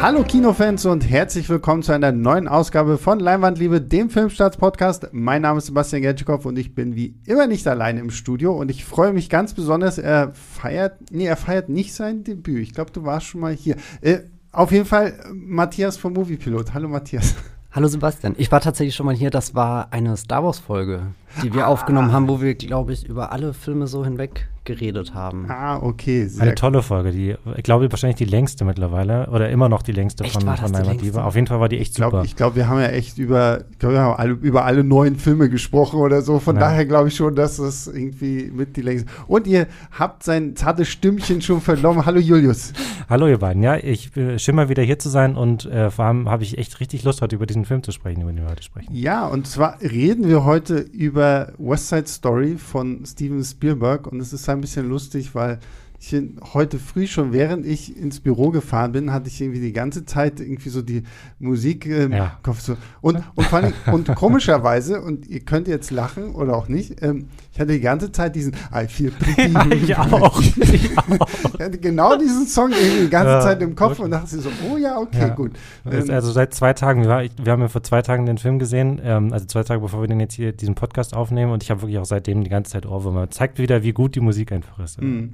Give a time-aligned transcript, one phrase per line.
[0.00, 5.08] Hallo Kinofans und herzlich willkommen zu einer neuen Ausgabe von Leinwandliebe, dem Filmstarts-Podcast.
[5.10, 8.70] Mein Name ist Sebastian Gertschikow und ich bin wie immer nicht alleine im Studio und
[8.70, 9.98] ich freue mich ganz besonders.
[9.98, 12.62] Er feiert, nee, er feiert nicht sein Debüt.
[12.62, 13.74] Ich glaube, du warst schon mal hier.
[14.00, 14.20] Äh,
[14.52, 16.74] auf jeden Fall Matthias vom Moviepilot.
[16.74, 17.34] Hallo Matthias.
[17.72, 18.36] Hallo Sebastian.
[18.38, 19.30] Ich war tatsächlich schon mal hier.
[19.30, 21.08] Das war eine Star Wars-Folge,
[21.42, 21.68] die wir ah.
[21.68, 25.46] aufgenommen haben, wo wir, glaube ich, über alle Filme so hinweg geredet haben.
[25.48, 26.26] Ah, okay.
[26.26, 29.92] Sehr Eine tolle Folge, die, ich glaube, wahrscheinlich die längste mittlerweile oder immer noch die
[29.92, 31.24] längste echt, von, war von Leinwand Liebe.
[31.24, 32.24] Auf jeden Fall war die echt ich glaub, super.
[32.24, 35.16] Ich glaube, wir haben ja echt über, ich glaub, wir haben alle, über alle neuen
[35.16, 36.38] Filme gesprochen oder so.
[36.38, 36.60] Von ja.
[36.60, 39.10] daher glaube ich schon, dass es irgendwie mit die längste.
[39.26, 42.04] Und ihr habt sein zartes Stimmchen schon vernommen.
[42.04, 42.74] Hallo Julius.
[43.08, 43.62] Hallo ihr beiden.
[43.62, 46.78] Ja, ich äh, schimmer wieder hier zu sein und äh, vor allem habe ich echt
[46.80, 48.94] richtig Lust, heute über diesen Film zu sprechen, über den wir heute sprechen.
[48.94, 54.34] Ja, und zwar reden wir heute über West Side Story von Steven Spielberg und es
[54.34, 55.58] ist ein bisschen lustig, weil
[56.00, 56.14] ich
[56.54, 60.38] heute früh schon, während ich ins Büro gefahren bin, hatte ich irgendwie die ganze Zeit
[60.38, 61.02] irgendwie so die
[61.40, 62.38] Musik im ja.
[62.42, 62.60] Kopf.
[62.60, 62.76] So.
[63.00, 67.60] Und, und, allem, und komischerweise, und ihr könnt jetzt lachen oder auch nicht, ähm, ich
[67.60, 69.52] hatte die ganze Zeit diesen I feel pretty.
[69.52, 70.40] Ja, ich auch.
[70.56, 71.28] ich auch.
[71.54, 74.04] Ich hatte genau diesen Song irgendwie die ganze ja, Zeit im Kopf wirklich.
[74.04, 75.28] und dachte so, oh ja, okay, ja.
[75.30, 75.52] gut.
[75.84, 79.00] Ähm, also seit zwei Tagen, wir, wir, haben ja vor zwei Tagen den Film gesehen,
[79.02, 81.82] ähm, also zwei Tage bevor wir den jetzt hier diesen Podcast aufnehmen und ich habe
[81.82, 83.28] wirklich auch seitdem die ganze Zeit Ohrwürmer.
[83.30, 85.02] Zeigt wieder, wie gut die Musik einfach ist.
[85.02, 85.32] Mhm.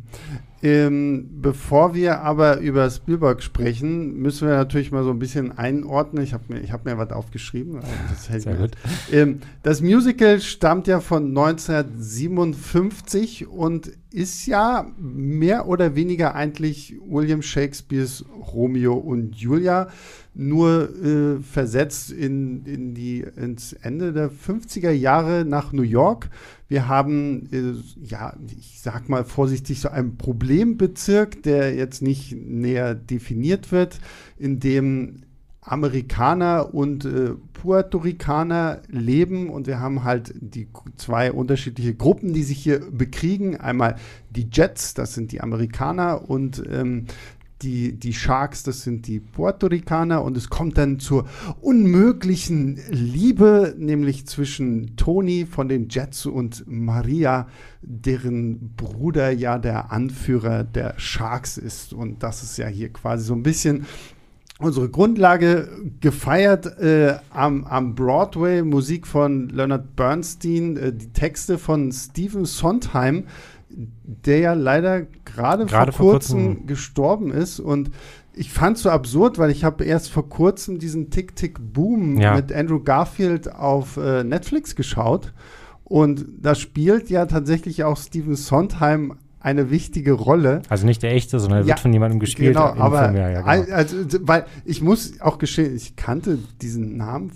[0.64, 6.24] Ähm, bevor wir aber über Spielberg sprechen, müssen wir natürlich mal so ein bisschen einordnen.
[6.24, 7.76] Ich habe mir, hab mir was aufgeschrieben.
[7.76, 8.70] Also das Sehr gut.
[9.12, 17.42] Ähm, das Musical stammt ja von 1957 und ist ja mehr oder weniger eigentlich William
[17.42, 19.88] Shakespeares Romeo und Julia,
[20.34, 26.28] nur äh, versetzt in, in die, ins Ende der 50er Jahre nach New York.
[26.68, 32.94] Wir haben, äh, ja, ich sag mal vorsichtig, so einen Problembezirk, der jetzt nicht näher
[32.94, 34.00] definiert wird,
[34.36, 35.22] in dem
[35.60, 42.42] Amerikaner und äh, Puerto Ricaner leben und wir haben halt die zwei unterschiedliche Gruppen, die
[42.42, 43.56] sich hier bekriegen.
[43.56, 43.96] Einmal
[44.28, 47.06] die Jets, das sind die Amerikaner und ähm,
[47.64, 51.26] die, die Sharks, das sind die Puerto Ricaner und es kommt dann zur
[51.60, 57.48] unmöglichen Liebe, nämlich zwischen Tony von den Jets und Maria,
[57.80, 61.92] deren Bruder ja der Anführer der Sharks ist.
[61.92, 63.86] Und das ist ja hier quasi so ein bisschen
[64.58, 65.68] unsere Grundlage
[66.00, 73.24] gefeiert äh, am, am, Broadway, Musik von Leonard Bernstein, äh, die Texte von Stephen Sondheim,
[74.02, 77.90] der ja leider gerade vor, vor, kurzem, kurzem gestorben ist und
[78.36, 82.18] ich fand es so absurd, weil ich habe erst vor kurzem diesen Tick Tick Boom
[82.18, 82.34] ja.
[82.34, 85.32] mit Andrew Garfield auf äh, Netflix geschaut
[85.84, 89.14] und da spielt ja tatsächlich auch Stephen Sondheim
[89.44, 90.62] eine wichtige Rolle.
[90.70, 92.54] Also nicht der echte, sondern er ja, wird von jemandem gespielt.
[92.54, 93.74] Genau, aber Film, ja, ja, genau.
[93.74, 97.30] also, weil ich muss auch gestehen, ich kannte diesen Namen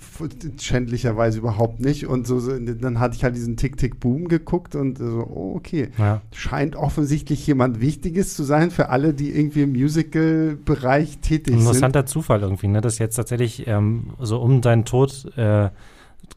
[0.58, 4.74] schändlicherweise überhaupt nicht und so, so dann hatte ich halt diesen Tick Tick Boom geguckt
[4.74, 5.90] und so, oh, okay,
[6.32, 11.68] scheint offensichtlich jemand Wichtiges zu sein für alle, die irgendwie im Musical-Bereich tätig Ein sind.
[11.68, 15.68] Interessanter Zufall irgendwie, ne, dass jetzt tatsächlich ähm, so um seinen Tod äh,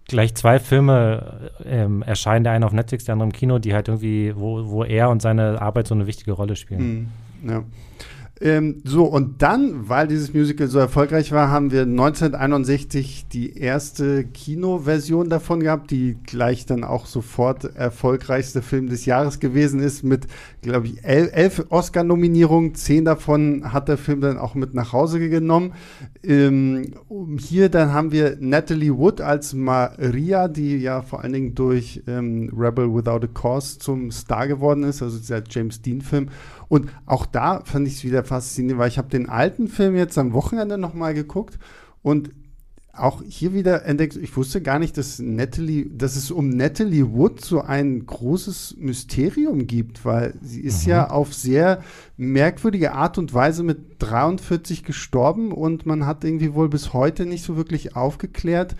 [0.08, 3.88] gleich zwei Filme ähm, erscheinen, der eine auf Netflix, der andere im Kino, die halt
[3.88, 7.12] irgendwie, wo, wo er und seine Arbeit so eine wichtige Rolle spielen.
[7.44, 7.50] Mhm.
[7.50, 7.64] Ja.
[8.42, 14.26] Ähm, so, und dann, weil dieses Musical so erfolgreich war, haben wir 1961 die erste
[14.26, 20.26] Kinoversion davon gehabt, die gleich dann auch sofort erfolgreichste Film des Jahres gewesen ist, mit,
[20.64, 22.74] glaube ich, elf, elf Oscar-Nominierungen.
[22.74, 25.74] Zehn davon hat der Film dann auch mit nach Hause genommen.
[26.24, 26.96] Ähm,
[27.38, 32.52] hier dann haben wir Natalie Wood als Maria, die ja vor allen Dingen durch ähm,
[32.58, 36.30] Rebel Without a Cause zum Star geworden ist, also dieser James Dean-Film.
[36.72, 40.18] Und auch da fand ich es wieder faszinierend, weil ich habe den alten Film jetzt
[40.18, 41.60] am Wochenende nochmal geguckt
[42.02, 42.30] und
[42.94, 47.44] auch hier wieder entdeckt, ich wusste gar nicht, dass Natalie, dass es um Natalie Wood
[47.44, 50.92] so ein großes Mysterium gibt, weil sie ist mhm.
[50.92, 51.84] ja auf sehr
[52.16, 57.44] merkwürdige Art und Weise mit 43 gestorben und man hat irgendwie wohl bis heute nicht
[57.44, 58.78] so wirklich aufgeklärt,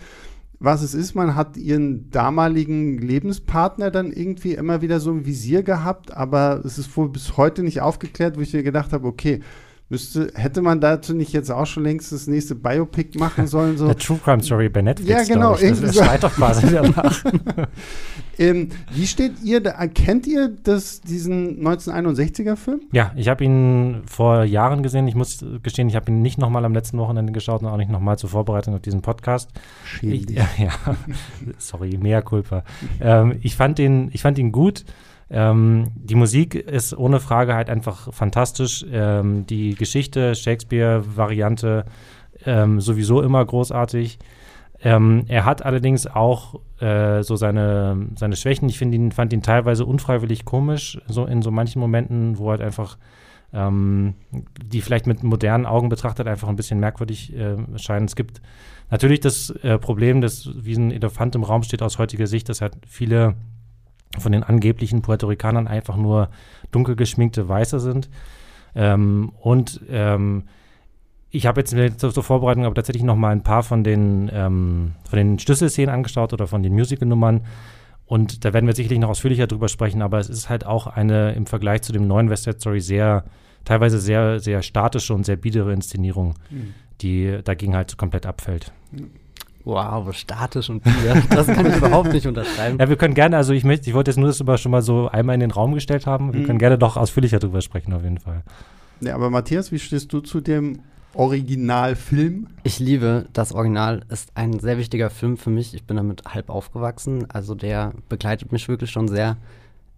[0.62, 1.14] was es ist.
[1.14, 6.78] Man hat ihren damaligen Lebenspartner dann irgendwie immer wieder so im Visier gehabt, aber es
[6.78, 9.40] ist wohl bis heute nicht aufgeklärt, wo ich mir gedacht habe, okay,
[9.92, 13.76] Müsste, hätte man dazu nicht jetzt auch schon längst das nächste Biopic machen sollen?
[13.76, 13.84] So?
[13.84, 15.28] Eine True Crime Story bei Netflix.
[15.28, 15.54] Ja, genau.
[15.54, 15.78] Ich.
[15.82, 17.22] Das schreit doch quasi danach.
[18.38, 19.86] ähm, wie steht ihr da?
[19.88, 22.80] Kennt ihr das, diesen 1961er Film?
[22.92, 25.06] Ja, ich habe ihn vor Jahren gesehen.
[25.08, 27.90] Ich muss gestehen, ich habe ihn nicht nochmal am letzten Wochenende geschaut und auch nicht
[27.90, 29.50] nochmal zur Vorbereitung auf diesen Podcast.
[30.00, 30.70] Ich, ja, ja.
[31.58, 32.64] Sorry, mehr Culpa.
[32.98, 34.86] ähm, ich, fand ihn, ich fand ihn gut.
[35.32, 38.84] Ähm, die Musik ist ohne Frage halt einfach fantastisch.
[38.92, 41.86] Ähm, die Geschichte, Shakespeare-Variante
[42.44, 44.18] ähm, sowieso immer großartig.
[44.84, 48.68] Ähm, er hat allerdings auch äh, so seine, seine Schwächen.
[48.68, 52.98] Ich ihn, fand ihn teilweise unfreiwillig komisch, so in so manchen Momenten, wo halt einfach
[53.54, 54.14] ähm,
[54.64, 58.06] die vielleicht mit modernen Augen betrachtet einfach ein bisschen merkwürdig äh, scheinen.
[58.06, 58.42] Es gibt
[58.90, 62.60] natürlich das äh, Problem, dass wie ein Elefant im Raum steht aus heutiger Sicht, dass
[62.60, 63.34] halt viele
[64.18, 66.28] von den angeblichen Puerto Ricanern einfach nur
[66.70, 68.10] dunkel geschminkte Weiße sind.
[68.74, 70.44] Ähm, und ähm,
[71.30, 74.92] ich habe jetzt zur, zur, Vorbereitung aber tatsächlich noch mal ein paar von den, ähm,
[75.08, 77.42] von den Schlüsselszenen angeschaut oder von den Musical-Nummern.
[78.06, 81.32] Und da werden wir sicherlich noch ausführlicher drüber sprechen, aber es ist halt auch eine
[81.32, 83.24] im Vergleich zu dem neuen West Side Story sehr,
[83.64, 86.74] teilweise sehr, sehr statische und sehr biedere Inszenierung, mhm.
[87.00, 88.72] die dagegen halt komplett abfällt.
[89.64, 91.22] Wow, statisch und bieder.
[91.30, 92.78] Das kann ich überhaupt nicht unterschreiben.
[92.78, 94.82] Ja, wir können gerne, also ich möchte, ich wollte jetzt nur das immer schon mal
[94.82, 96.32] so einmal in den Raum gestellt haben.
[96.32, 96.46] Wir mhm.
[96.46, 98.42] können gerne doch ausführlicher drüber sprechen, auf jeden Fall.
[99.00, 100.80] Ja, aber Matthias, wie stehst du zu dem
[101.14, 102.48] Originalfilm?
[102.62, 104.02] Ich liebe das Original.
[104.08, 105.74] Ist ein sehr wichtiger Film für mich.
[105.74, 107.26] Ich bin damit halb aufgewachsen.
[107.30, 109.36] Also der begleitet mich wirklich schon sehr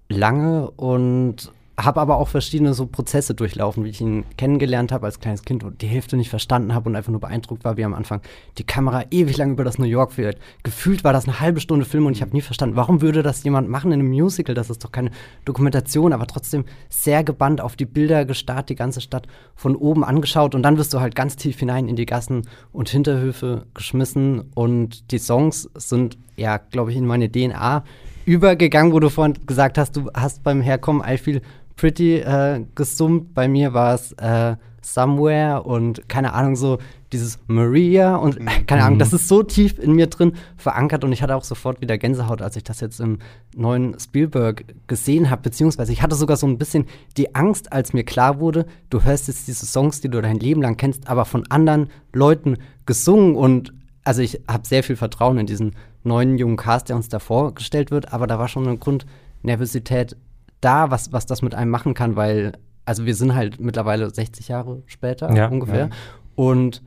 [0.09, 5.19] lange und habe aber auch verschiedene so Prozesse durchlaufen, wie ich ihn kennengelernt habe als
[5.19, 7.95] kleines Kind und die Hälfte nicht verstanden habe und einfach nur beeindruckt war, wie am
[7.95, 8.21] Anfang
[8.59, 10.39] die Kamera ewig lang über das New York fährt.
[10.63, 13.43] Gefühlt war das eine halbe Stunde Film und ich habe nie verstanden, warum würde das
[13.43, 14.55] jemand machen in einem Musical?
[14.55, 15.11] Das ist doch keine
[15.45, 20.55] Dokumentation, aber trotzdem sehr gebannt auf die Bilder gestarrt, die ganze Stadt von oben angeschaut
[20.55, 25.11] und dann wirst du halt ganz tief hinein in die Gassen und Hinterhöfe geschmissen und
[25.11, 27.85] die Songs sind ja, glaube ich, in meine DNA
[28.27, 31.43] übergegangen, wo du vorhin gesagt hast, du hast beim Herkommen I Feel
[31.77, 33.35] Pretty äh, gesummt.
[33.35, 36.79] Bei mir war es äh, Somewhere und keine Ahnung, so
[37.13, 39.17] dieses Maria und äh, keine Ahnung, das mhm.
[39.17, 42.57] ist so tief in mir drin verankert und ich hatte auch sofort wieder Gänsehaut, als
[42.57, 43.19] ich das jetzt im
[43.57, 46.87] neuen Spielberg gesehen habe, beziehungsweise ich hatte sogar so ein bisschen
[47.17, 50.61] die Angst, als mir klar wurde, du hörst jetzt diese Songs, die du dein Leben
[50.61, 53.73] lang kennst, aber von anderen Leuten gesungen und
[54.03, 57.91] also ich habe sehr viel Vertrauen in diesen neuen jungen Cast, der uns da vorgestellt
[57.91, 60.17] wird, aber da war schon eine Grundnervosität
[60.65, 62.53] da, was, was das mit einem machen kann, weil,
[62.85, 65.87] also wir sind halt mittlerweile 60 Jahre später ja, ungefähr.
[65.87, 65.91] Ja.
[66.35, 66.83] Und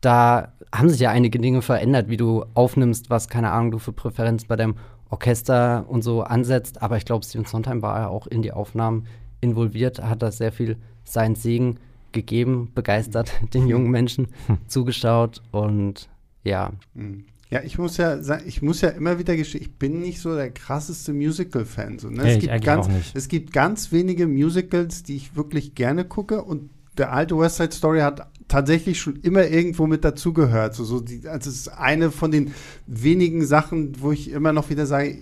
[0.00, 3.92] da haben sich ja einige Dinge verändert, wie du aufnimmst, was, keine Ahnung, du für
[3.92, 4.76] Präferenz bei deinem
[5.10, 6.82] Orchester und so ansetzt.
[6.82, 9.06] Aber ich glaube, Steven Sondheim war ja auch in die Aufnahmen
[9.40, 11.78] involviert, hat da sehr viel seinen Segen
[12.12, 14.58] gegeben, begeistert den jungen Menschen hm.
[14.66, 16.08] zugeschaut und
[16.44, 16.70] ja.
[16.94, 17.24] Mhm.
[17.52, 20.34] Ja, ich muss ja sagen, ich muss ja immer wieder gestehen, ich bin nicht so
[20.34, 21.98] der krasseste Musical-Fan.
[21.98, 22.22] So, ne?
[22.22, 26.70] nee, es, gibt ganz, es gibt ganz wenige Musicals, die ich wirklich gerne gucke und
[26.96, 30.74] der alte West Side Story hat tatsächlich schon immer irgendwo mit dazugehört.
[30.74, 32.54] So, so die, also es ist eine von den
[32.86, 35.18] wenigen Sachen, wo ich immer noch wieder sage,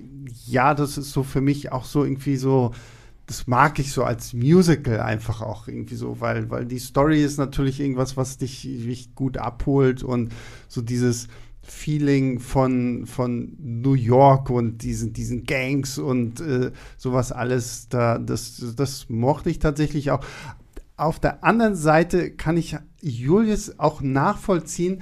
[0.47, 2.71] ja, das ist so für mich auch so irgendwie so,
[3.27, 7.39] das mag ich so als Musical einfach auch irgendwie so, weil, weil die Story ist
[7.39, 10.33] natürlich irgendwas, was dich, dich gut abholt und
[10.69, 11.27] so dieses
[11.71, 18.75] Feeling von, von New York und diesen, diesen Gangs und äh, sowas alles, da, das,
[18.77, 20.25] das mochte ich tatsächlich auch.
[20.97, 25.01] Auf der anderen Seite kann ich Julius auch nachvollziehen.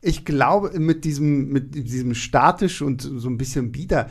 [0.00, 4.08] Ich glaube, mit diesem, mit diesem statisch und so ein bisschen bieder,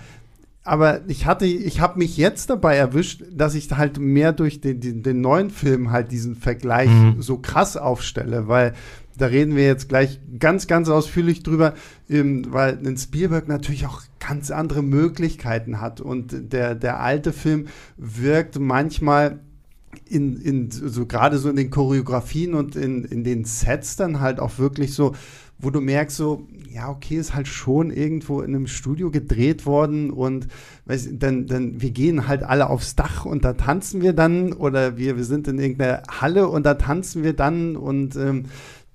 [0.65, 4.79] aber ich hatte, ich habe mich jetzt dabei erwischt, dass ich halt mehr durch den,
[4.79, 7.21] den, den neuen Film halt diesen Vergleich mhm.
[7.21, 8.73] so krass aufstelle, weil
[9.17, 11.73] da reden wir jetzt gleich ganz, ganz ausführlich drüber,
[12.09, 16.01] ähm, weil ein Spielberg natürlich auch ganz andere Möglichkeiten hat.
[16.01, 17.67] Und der, der alte Film
[17.97, 19.39] wirkt manchmal
[20.09, 24.39] in, in so gerade so in den Choreografien und in, in den Sets dann halt
[24.39, 25.13] auch wirklich so,
[25.57, 30.11] wo du merkst, so, ja, okay, ist halt schon irgendwo in einem Studio gedreht worden
[30.11, 30.47] und
[30.85, 34.97] weißt, dann, dann, wir gehen halt alle aufs Dach und da tanzen wir dann oder
[34.97, 38.43] wir, wir sind in irgendeiner Halle und da tanzen wir dann und ähm,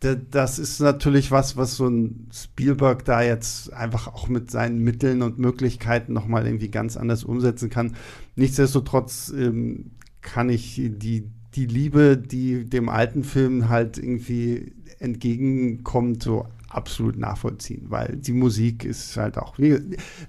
[0.00, 5.20] das ist natürlich was, was so ein Spielberg da jetzt einfach auch mit seinen Mitteln
[5.20, 7.96] und Möglichkeiten nochmal irgendwie ganz anders umsetzen kann.
[8.34, 9.90] Nichtsdestotrotz ähm,
[10.22, 17.86] kann ich die, die Liebe, die dem alten Film halt irgendwie entgegenkommt, so absolut nachvollziehen,
[17.88, 19.58] weil die Musik ist halt auch.
[19.58, 19.82] Wir,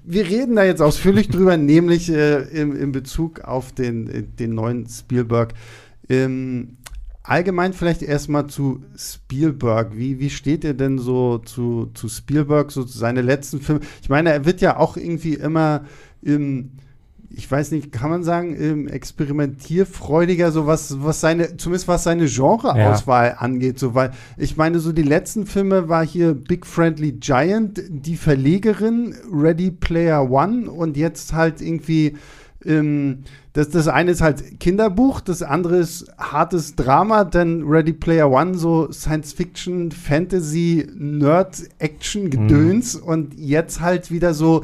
[0.04, 4.88] wir reden da jetzt ausführlich drüber, nämlich äh, in, in Bezug auf den, den neuen
[4.88, 5.54] Spielberg.
[6.10, 6.78] Ähm,
[7.24, 9.96] allgemein vielleicht erstmal zu Spielberg.
[9.96, 13.82] Wie, wie steht ihr denn so zu, zu Spielberg, so zu seine letzten Filme?
[14.02, 15.86] Ich meine, er wird ja auch irgendwie immer
[16.22, 16.72] im,
[17.30, 22.26] ich weiß nicht, kann man sagen, im experimentierfreudiger, so was, was seine, zumindest was seine
[22.26, 23.38] Genreauswahl ja.
[23.38, 28.18] angeht, so weil ich meine, so die letzten Filme war hier Big Friendly Giant, die
[28.18, 32.18] Verlegerin, Ready Player One und jetzt halt irgendwie
[32.66, 38.30] ähm, das, das eine ist halt Kinderbuch, das andere ist hartes Drama, dann Ready Player
[38.32, 43.08] One, so Science Fiction, Fantasy, Nerd, Action, Gedöns mhm.
[43.08, 44.64] und jetzt halt wieder so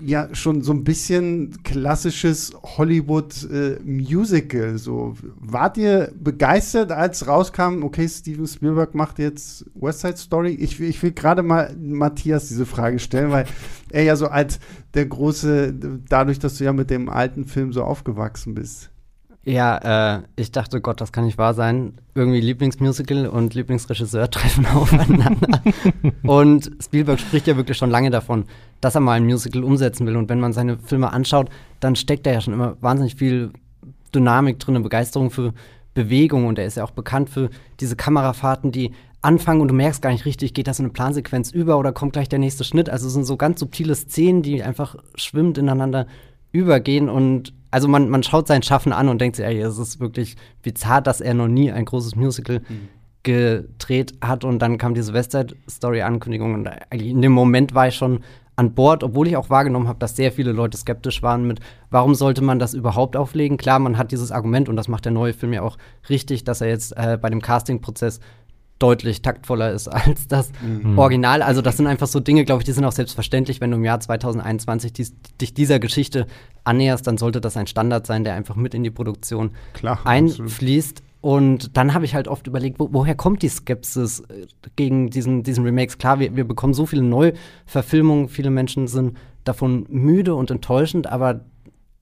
[0.00, 4.74] ja schon so ein bisschen klassisches Hollywood-Musical.
[4.74, 10.50] Äh, so wart ihr begeistert, als rauskam, okay, Steven Spielberg macht jetzt West Side Story?
[10.50, 13.46] Ich, ich will gerade mal Matthias diese Frage stellen, weil
[13.90, 14.58] er ja so als
[14.94, 15.74] der große,
[16.08, 18.90] dadurch, dass du ja mit dem alten Film so aufgewachsen bist.
[19.44, 21.94] Ja, äh, ich dachte, Gott, das kann nicht wahr sein.
[22.14, 25.60] Irgendwie Lieblingsmusical und Lieblingsregisseur treffen aufeinander.
[26.22, 28.44] und Spielberg spricht ja wirklich schon lange davon,
[28.80, 30.16] dass er mal ein Musical umsetzen will.
[30.16, 33.50] Und wenn man seine Filme anschaut, dann steckt da ja schon immer wahnsinnig viel
[34.14, 35.52] Dynamik drin, Begeisterung für
[35.92, 36.46] Bewegung.
[36.46, 40.10] Und er ist ja auch bekannt für diese Kamerafahrten, die anfangen und du merkst gar
[40.10, 42.90] nicht richtig, geht das in eine Plansequenz über oder kommt gleich der nächste Schnitt.
[42.90, 46.06] Also es sind so ganz subtile Szenen, die einfach schwimmend ineinander
[46.52, 49.98] übergehen und also man, man schaut sein Schaffen an und denkt sich, ey, es ist
[49.98, 52.88] wirklich bizarr, dass er noch nie ein großes Musical mhm.
[53.24, 54.44] gedreht hat.
[54.44, 58.20] Und dann kam diese Westside Story-Ankündigung und in dem Moment war ich schon
[58.54, 61.58] an Bord, obwohl ich auch wahrgenommen habe, dass sehr viele Leute skeptisch waren mit,
[61.90, 63.56] warum sollte man das überhaupt auflegen?
[63.56, 65.76] Klar, man hat dieses Argument und das macht der neue Film ja auch
[66.08, 68.20] richtig, dass er jetzt äh, bei dem Casting-Prozess
[68.84, 70.98] deutlich taktvoller ist als das mhm.
[70.98, 71.40] Original.
[71.40, 73.62] Also das sind einfach so Dinge, glaube ich, die sind auch selbstverständlich.
[73.62, 76.26] Wenn du im Jahr 2021 dies, dich dieser Geschichte
[76.64, 80.98] annäherst, dann sollte das ein Standard sein, der einfach mit in die Produktion Klar, einfließt.
[80.98, 81.14] Absolut.
[81.22, 85.42] Und dann habe ich halt oft überlegt, wo, woher kommt die Skepsis äh, gegen diesen,
[85.42, 85.96] diesen Remakes?
[85.96, 91.40] Klar, wir, wir bekommen so viele Neuverfilmungen, viele Menschen sind davon müde und enttäuschend, aber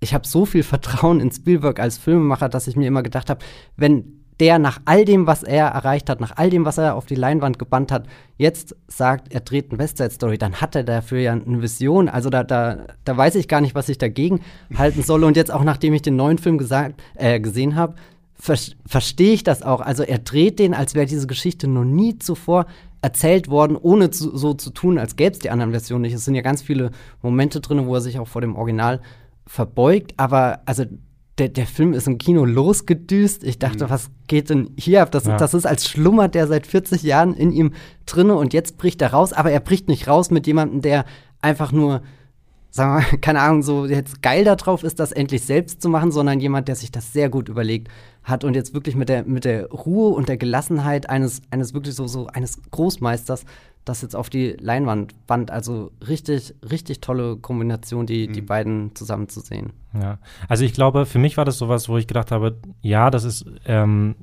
[0.00, 3.44] ich habe so viel Vertrauen in Spielberg als Filmemacher, dass ich mir immer gedacht habe,
[3.76, 7.06] wenn der nach all dem, was er erreicht hat, nach all dem, was er auf
[7.06, 8.08] die Leinwand gebannt hat,
[8.38, 12.08] jetzt sagt, er dreht eine Westside Story, dann hat er dafür ja eine Vision.
[12.08, 14.40] Also da, da, da weiß ich gar nicht, was ich dagegen
[14.76, 15.22] halten soll.
[15.22, 17.94] Und jetzt auch, nachdem ich den neuen Film gesagt, äh, gesehen habe,
[18.34, 19.80] ver verstehe ich das auch.
[19.80, 22.66] Also er dreht den, als wäre diese Geschichte noch nie zuvor
[23.00, 26.14] erzählt worden, ohne zu, so zu tun, als gäbe es die anderen Versionen nicht.
[26.14, 26.90] Es sind ja ganz viele
[27.22, 29.00] Momente drin, wo er sich auch vor dem Original
[29.46, 30.84] verbeugt, aber also
[31.38, 33.42] der, der Film ist im Kino losgedüst.
[33.44, 33.90] Ich dachte, mhm.
[33.90, 35.10] was geht denn hier ab?
[35.10, 35.36] Das, ja.
[35.36, 37.72] das ist, als schlummert der seit 40 Jahren in ihm
[38.04, 39.32] drinne und jetzt bricht er raus.
[39.32, 41.04] Aber er bricht nicht raus mit jemandem, der
[41.40, 42.02] einfach nur,
[42.70, 46.12] sagen wir mal, keine Ahnung, so jetzt geil darauf ist, das endlich selbst zu machen,
[46.12, 47.88] sondern jemand, der sich das sehr gut überlegt
[48.22, 51.94] hat und jetzt wirklich mit der, mit der Ruhe und der Gelassenheit eines, eines wirklich
[51.94, 53.44] so, so eines Großmeisters
[53.84, 55.50] das jetzt auf die Leinwand band.
[55.50, 58.32] Also richtig, richtig tolle Kombination, die, mhm.
[58.32, 59.72] die beiden zusammen zu sehen.
[59.94, 63.24] Ja, also ich glaube, für mich war das sowas, wo ich gedacht habe, ja, das
[63.24, 64.14] ist, ähm,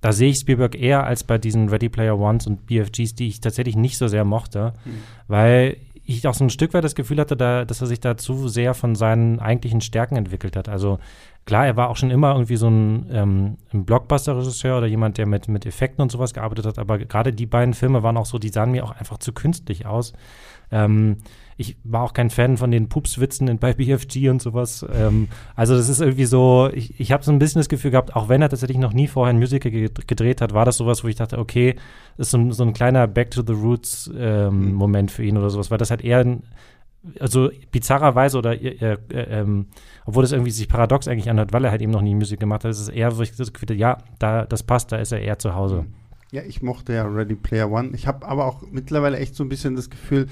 [0.00, 3.40] da sehe ich Spielberg eher als bei diesen Ready Player Ones und BFGs, die ich
[3.40, 4.98] tatsächlich nicht so sehr mochte, mhm.
[5.28, 8.16] weil ich auch so ein Stück weit das Gefühl hatte, da, dass er sich da
[8.16, 10.68] zu sehr von seinen eigentlichen Stärken entwickelt hat.
[10.68, 10.98] Also
[11.46, 15.26] klar, er war auch schon immer irgendwie so ein, ähm, ein Blockbuster-Regisseur oder jemand, der
[15.26, 18.38] mit, mit Effekten und sowas gearbeitet hat, aber gerade die beiden Filme waren auch so,
[18.38, 20.12] die sahen mir auch einfach zu künstlich aus.
[20.70, 21.18] Ähm,
[21.56, 24.84] ich war auch kein Fan von den Pupswitzen in, bei BFG und sowas.
[24.92, 28.16] Ähm, also das ist irgendwie so, ich, ich habe so ein bisschen das Gefühl gehabt,
[28.16, 31.08] auch wenn er tatsächlich noch nie vorher ein Musical gedreht hat, war das sowas, wo
[31.08, 31.76] ich dachte, okay,
[32.16, 34.72] ist so, so ein kleiner Back to the Roots ähm, mhm.
[34.72, 36.42] Moment für ihn oder sowas, weil das halt eher ein,
[37.20, 39.66] also bizarrerweise oder äh, äh, ähm,
[40.06, 42.64] obwohl das irgendwie sich paradox eigentlich anhört, weil er halt eben noch nie Musik gemacht
[42.64, 45.20] hat, ist es eher, wo ich das Gefühl ja, da, das passt, da ist er
[45.20, 45.86] eher zu Hause.
[46.32, 47.90] Ja, ich mochte ja Ready Player One.
[47.94, 50.26] Ich habe aber auch mittlerweile echt so ein bisschen das Gefühl,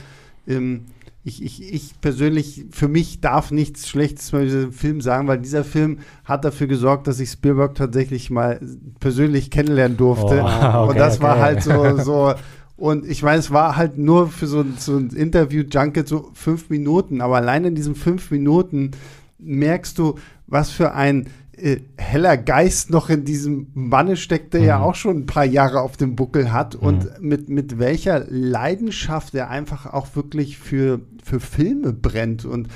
[0.49, 0.87] ähm,
[1.25, 5.63] ich, ich, ich persönlich, für mich darf nichts Schlechtes bei diesem Film sagen, weil dieser
[5.63, 8.61] Film hat dafür gesorgt, dass ich Spielberg tatsächlich mal
[8.99, 10.43] persönlich kennenlernen durfte.
[10.43, 11.23] Oh, okay, und das okay.
[11.25, 12.35] war halt so, so
[12.83, 17.21] und ich meine, es war halt nur für so, so ein Interview-Junket so fünf Minuten,
[17.21, 18.91] aber allein in diesen fünf Minuten
[19.39, 20.17] merkst du,
[20.49, 24.67] was für ein äh, heller Geist noch in diesem Manne steckt, der mhm.
[24.67, 26.89] ja auch schon ein paar Jahre auf dem Buckel hat mhm.
[26.89, 32.67] und mit, mit welcher Leidenschaft er einfach auch wirklich für, für Filme brennt und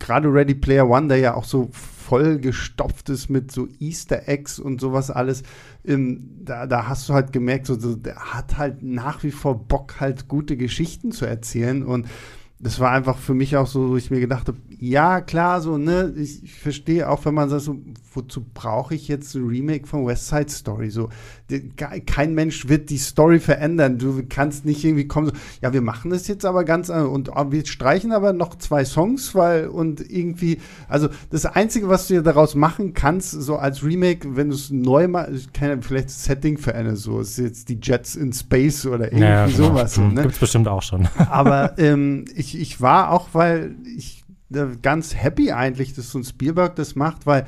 [0.00, 1.68] gerade Ready Player One, der ja auch so
[2.04, 5.42] voll gestopft ist mit so Easter Eggs und sowas alles,
[5.84, 10.00] ähm, da, da hast du halt gemerkt, so, der hat halt nach wie vor Bock,
[10.00, 12.06] halt gute Geschichten zu erzählen und
[12.60, 15.76] das war einfach für mich auch so, wo ich mir gedacht habe, ja, klar, so,
[15.76, 17.76] ne, ich, ich verstehe auch, wenn man sagt, so,
[18.12, 20.90] wozu brauche ich jetzt ein Remake von West Side Story?
[20.90, 21.08] So,
[22.06, 23.98] kein Mensch wird die Story verändern.
[23.98, 27.52] Du kannst nicht irgendwie kommen, so, ja, wir machen das jetzt aber ganz und oh,
[27.52, 30.58] wir streichen aber noch zwei Songs, weil und irgendwie,
[30.88, 35.06] also das Einzige, was du daraus machen kannst, so als Remake, wenn du es neu
[35.06, 39.46] machst, vielleicht das Setting verändern, so, ist jetzt die Jets in Space oder irgendwie ja,
[39.46, 39.56] genau.
[39.56, 39.94] sowas.
[39.94, 40.22] So, ne?
[40.22, 41.06] Gibt's bestimmt auch schon.
[41.30, 44.24] Aber ähm, ich, ich war auch, weil ich
[44.54, 47.44] äh, ganz happy eigentlich, dass so ein Spielberg das macht, weil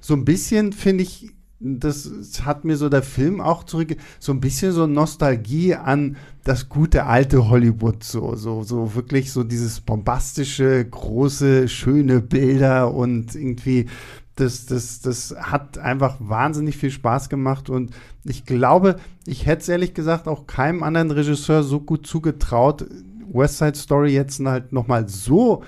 [0.00, 2.10] so ein bisschen finde ich, das
[2.44, 7.06] hat mir so der Film auch zurück, so ein bisschen so Nostalgie an das gute
[7.06, 13.86] alte Hollywood, so, so, so wirklich so dieses bombastische, große, schöne Bilder und irgendwie
[14.34, 17.92] das, das, das hat einfach wahnsinnig viel Spaß gemacht und
[18.24, 22.86] ich glaube, ich hätte es ehrlich gesagt auch keinem anderen Regisseur so gut zugetraut,
[23.32, 25.62] West Side Story jetzt halt nochmal so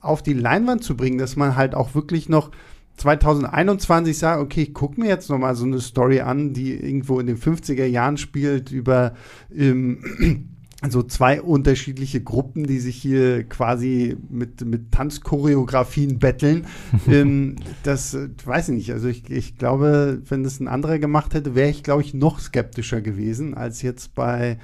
[0.00, 2.50] auf die Leinwand zu bringen, dass man halt auch wirklich noch
[2.96, 7.26] 2021 sagt, okay, ich gucke mir jetzt nochmal so eine Story an, die irgendwo in
[7.26, 9.14] den 50er Jahren spielt, über
[9.54, 10.50] ähm,
[10.88, 16.66] so zwei unterschiedliche Gruppen, die sich hier quasi mit, mit Tanzchoreografien betteln.
[17.08, 18.92] ähm, das äh, weiß ich nicht.
[18.92, 22.38] Also ich, ich glaube, wenn das ein anderer gemacht hätte, wäre ich, glaube ich, noch
[22.40, 24.58] skeptischer gewesen als jetzt bei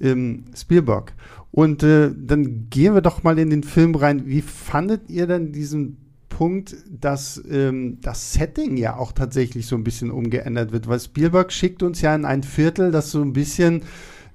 [0.00, 1.12] ähm, Spielberg.
[1.52, 4.26] Und äh, dann gehen wir doch mal in den Film rein.
[4.26, 6.09] Wie fandet ihr denn diesen
[6.40, 10.88] Punkt, dass ähm, das Setting ja auch tatsächlich so ein bisschen umgeändert wird?
[10.88, 13.82] Weil Spielberg schickt uns ja in ein Viertel, das so ein bisschen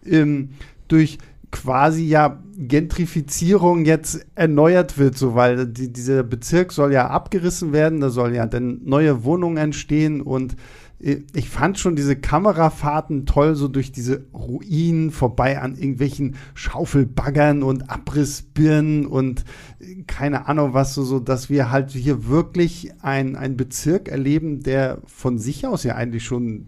[0.05, 0.49] ähm,
[0.87, 1.17] durch
[1.49, 8.01] quasi ja Gentrifizierung jetzt erneuert wird, so weil die, dieser Bezirk soll ja abgerissen werden,
[8.01, 10.55] da soll ja dann neue Wohnungen entstehen und
[10.99, 17.89] ich fand schon diese Kamerafahrten toll, so durch diese Ruinen vorbei an irgendwelchen Schaufelbaggern und
[17.89, 19.43] Abrissbirnen und
[19.79, 24.99] äh, keine Ahnung was, so, so dass wir halt hier wirklich einen Bezirk erleben, der
[25.05, 26.67] von sich aus ja eigentlich schon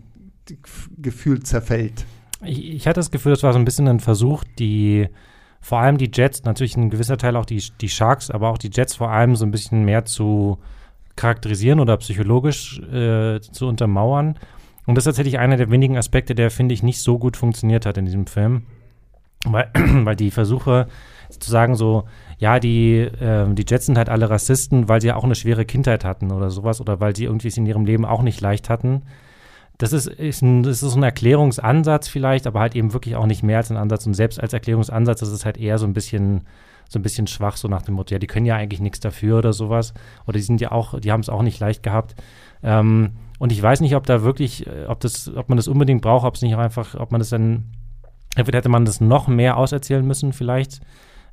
[0.98, 2.06] gefühlt zerfällt.
[2.44, 5.08] Ich, ich hatte das Gefühl, das war so ein bisschen ein Versuch, die
[5.62, 8.70] vor allem die Jets, natürlich ein gewisser Teil auch die, die Sharks, aber auch die
[8.72, 10.60] Jets vor allem so ein bisschen mehr zu
[11.18, 14.40] charakterisieren oder psychologisch äh, zu untermauern.
[14.86, 17.86] Und das ist tatsächlich einer der wenigen Aspekte, der, finde ich, nicht so gut funktioniert
[17.86, 18.64] hat in diesem Film.
[19.46, 20.88] Weil, weil die Versuche
[21.30, 22.06] zu sagen, so,
[22.38, 25.66] ja, die, äh, die Jets sind halt alle Rassisten, weil sie ja auch eine schwere
[25.66, 28.70] Kindheit hatten oder sowas, oder weil sie irgendwie es in ihrem Leben auch nicht leicht
[28.70, 29.02] hatten
[29.78, 33.44] das ist, ist, ein, das ist ein Erklärungsansatz vielleicht, aber halt eben wirklich auch nicht
[33.44, 34.08] mehr als ein Ansatz.
[34.08, 36.48] Und selbst als Erklärungsansatz ist es halt eher so ein bisschen,
[36.90, 39.40] so ein bisschen schwach, so nach dem Motto, ja, die können ja eigentlich nichts dafür
[39.40, 39.94] oder sowas.
[40.26, 42.16] Oder die sind ja auch, die haben es auch nicht leicht gehabt.
[42.64, 46.02] Ähm, und ich weiß nicht, ob da wirklich, äh, ob das, ob man das unbedingt
[46.02, 47.66] braucht, ob es nicht auch einfach, ob man das dann,
[48.36, 50.80] entweder hätte man das noch mehr auserzählen müssen, vielleicht,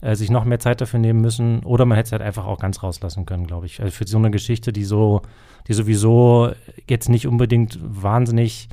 [0.01, 2.59] äh, sich noch mehr Zeit dafür nehmen müssen, oder man hätte es halt einfach auch
[2.59, 3.81] ganz rauslassen können, glaube ich.
[3.81, 5.23] Also für so eine Geschichte, die so
[5.67, 6.53] die sowieso
[6.89, 8.69] jetzt nicht unbedingt wahnsinnig,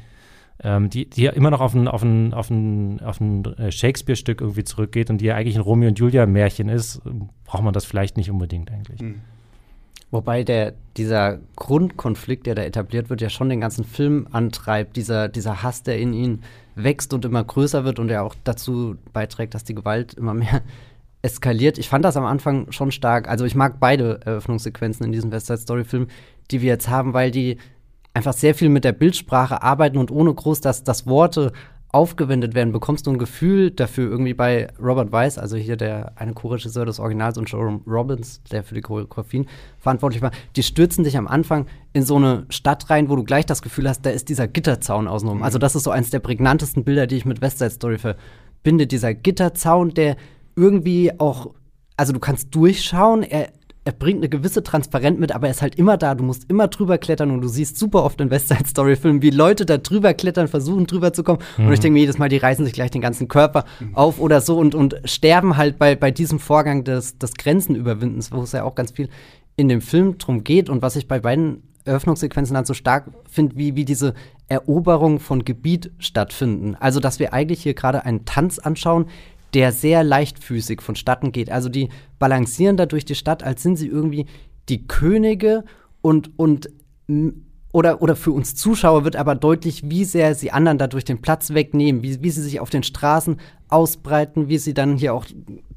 [0.63, 3.71] ähm, die, die ja immer noch auf ein, auf ein, auf ein, auf ein äh,
[3.71, 7.01] Shakespeare-Stück irgendwie zurückgeht und die ja eigentlich ein Romeo und Julia-Märchen ist,
[7.45, 9.01] braucht man das vielleicht nicht unbedingt eigentlich.
[9.01, 9.21] Mhm.
[10.11, 15.29] Wobei der, dieser Grundkonflikt, der da etabliert wird, ja schon den ganzen Film antreibt, dieser,
[15.29, 16.43] dieser Hass, der in ihn
[16.75, 20.61] wächst und immer größer wird und der auch dazu beiträgt, dass die Gewalt immer mehr
[21.21, 21.77] eskaliert.
[21.77, 23.29] Ich fand das am Anfang schon stark.
[23.29, 26.07] Also ich mag beide Eröffnungssequenzen in diesem West Side Story Film
[26.51, 27.57] die wir jetzt haben, weil die
[28.13, 31.51] einfach sehr viel mit der Bildsprache arbeiten und ohne groß, dass, dass Worte
[31.93, 36.33] aufgewendet werden, bekommst du ein Gefühl dafür irgendwie bei Robert Weiss, also hier der eine
[36.33, 39.47] Co-Regisseur des Originals und Jerome Robbins, der für die Choreografien
[39.77, 43.45] verantwortlich war, die stürzen dich am Anfang in so eine Stadt rein, wo du gleich
[43.45, 45.39] das Gefühl hast, da ist dieser Gitterzaun außenrum.
[45.39, 45.43] Mhm.
[45.43, 48.87] Also das ist so eins der prägnantesten Bilder, die ich mit West Side Story verbinde.
[48.87, 50.15] Dieser Gitterzaun, der
[50.55, 51.53] irgendwie auch,
[51.97, 53.49] also du kannst durchschauen, er
[53.83, 56.13] er bringt eine gewisse Transparenz mit, aber er ist halt immer da.
[56.13, 59.31] Du musst immer drüber klettern und du siehst super oft in Westside Story Filmen, wie
[59.31, 61.39] Leute da drüber klettern, versuchen drüber zu kommen.
[61.57, 61.67] Mhm.
[61.67, 63.95] Und ich denke mir jedes Mal, die reißen sich gleich den ganzen Körper mhm.
[63.95, 68.43] auf oder so und, und sterben halt bei, bei diesem Vorgang des, des Grenzenüberwindens, wo
[68.43, 69.09] es ja auch ganz viel
[69.55, 73.55] in dem Film drum geht und was ich bei beiden Eröffnungssequenzen dann so stark finde,
[73.55, 74.13] wie, wie diese
[74.47, 76.75] Eroberung von Gebiet stattfinden.
[76.79, 79.07] Also, dass wir eigentlich hier gerade einen Tanz anschauen,
[79.53, 81.51] der sehr leichtfüßig vonstatten geht.
[81.51, 84.25] Also die balancieren da durch die Stadt, als sind sie irgendwie
[84.69, 85.65] die Könige
[86.01, 86.69] und, und
[87.73, 91.53] oder, oder für uns Zuschauer wird aber deutlich, wie sehr sie anderen dadurch den Platz
[91.53, 95.25] wegnehmen, wie, wie sie sich auf den Straßen ausbreiten, wie sie dann hier auch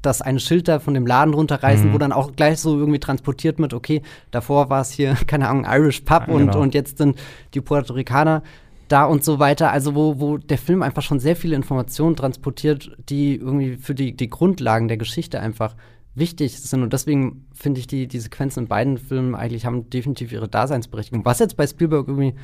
[0.01, 1.93] das eine Schild da von dem Laden runterreißen, mhm.
[1.93, 5.65] wo dann auch gleich so irgendwie transportiert wird, okay, davor war es hier, keine Ahnung,
[5.69, 6.61] Irish Pub ja, und, genau.
[6.61, 7.17] und jetzt sind
[7.53, 8.43] die Puerto Ricaner
[8.87, 9.71] da und so weiter.
[9.71, 14.15] Also wo, wo der Film einfach schon sehr viele Informationen transportiert, die irgendwie für die,
[14.15, 15.75] die Grundlagen der Geschichte einfach
[16.15, 16.81] wichtig sind.
[16.81, 21.25] Und deswegen finde ich, die, die Sequenzen in beiden Filmen eigentlich haben definitiv ihre Daseinsberechtigung.
[21.25, 22.35] Was jetzt bei Spielberg irgendwie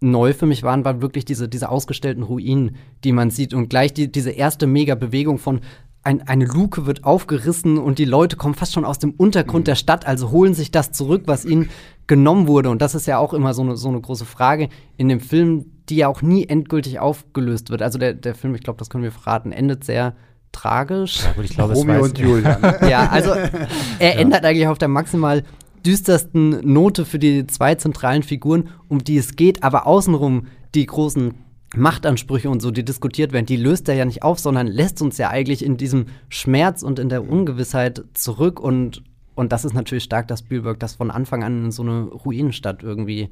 [0.00, 3.54] neu für mich waren, waren wirklich diese, diese ausgestellten Ruinen, die man sieht.
[3.54, 5.60] Und gleich die, diese erste Mega-Bewegung von
[6.04, 9.66] ein, eine Luke wird aufgerissen und die Leute kommen fast schon aus dem Untergrund mhm.
[9.66, 11.70] der Stadt, also holen sich das zurück, was ihnen
[12.08, 12.70] genommen wurde.
[12.70, 15.66] Und das ist ja auch immer so eine, so eine große Frage in dem Film,
[15.88, 17.82] die ja auch nie endgültig aufgelöst wird.
[17.82, 20.14] Also der, der Film, ich glaube, das können wir verraten, endet sehr
[20.52, 21.24] tragisch.
[21.24, 22.58] Ja, gut, ich glaube, es Romeo und Julia.
[22.58, 22.78] ne?
[22.88, 23.34] Ja, also
[23.98, 25.42] er ändert eigentlich auf der maximal
[25.84, 31.34] düstersten Note für die zwei zentralen Figuren, um die es geht, aber außenrum die großen
[31.74, 35.18] Machtansprüche und so, die diskutiert werden, die löst er ja nicht auf, sondern lässt uns
[35.18, 39.02] ja eigentlich in diesem Schmerz und in der Ungewissheit zurück und
[39.34, 42.82] und das ist natürlich stark, dass Spielberg das von Anfang an in so eine Ruinenstadt
[42.82, 43.30] irgendwie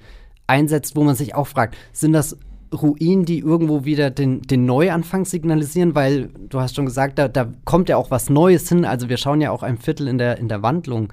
[0.51, 2.37] einsetzt, wo man sich auch fragt, sind das
[2.73, 7.49] Ruinen, die irgendwo wieder den, den Neuanfang signalisieren, weil du hast schon gesagt, da, da
[7.65, 8.85] kommt ja auch was Neues hin.
[8.85, 11.13] Also wir schauen ja auch ein Viertel in der, in der Wandlung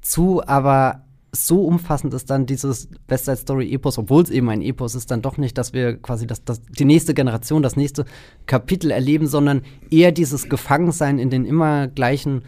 [0.00, 4.62] zu, aber so umfassend ist dann dieses West Side Story Epos, obwohl es eben ein
[4.62, 8.04] Epos ist, dann doch nicht, dass wir quasi das, das, die nächste Generation, das nächste
[8.46, 12.42] Kapitel erleben, sondern eher dieses Gefangensein in den immer gleichen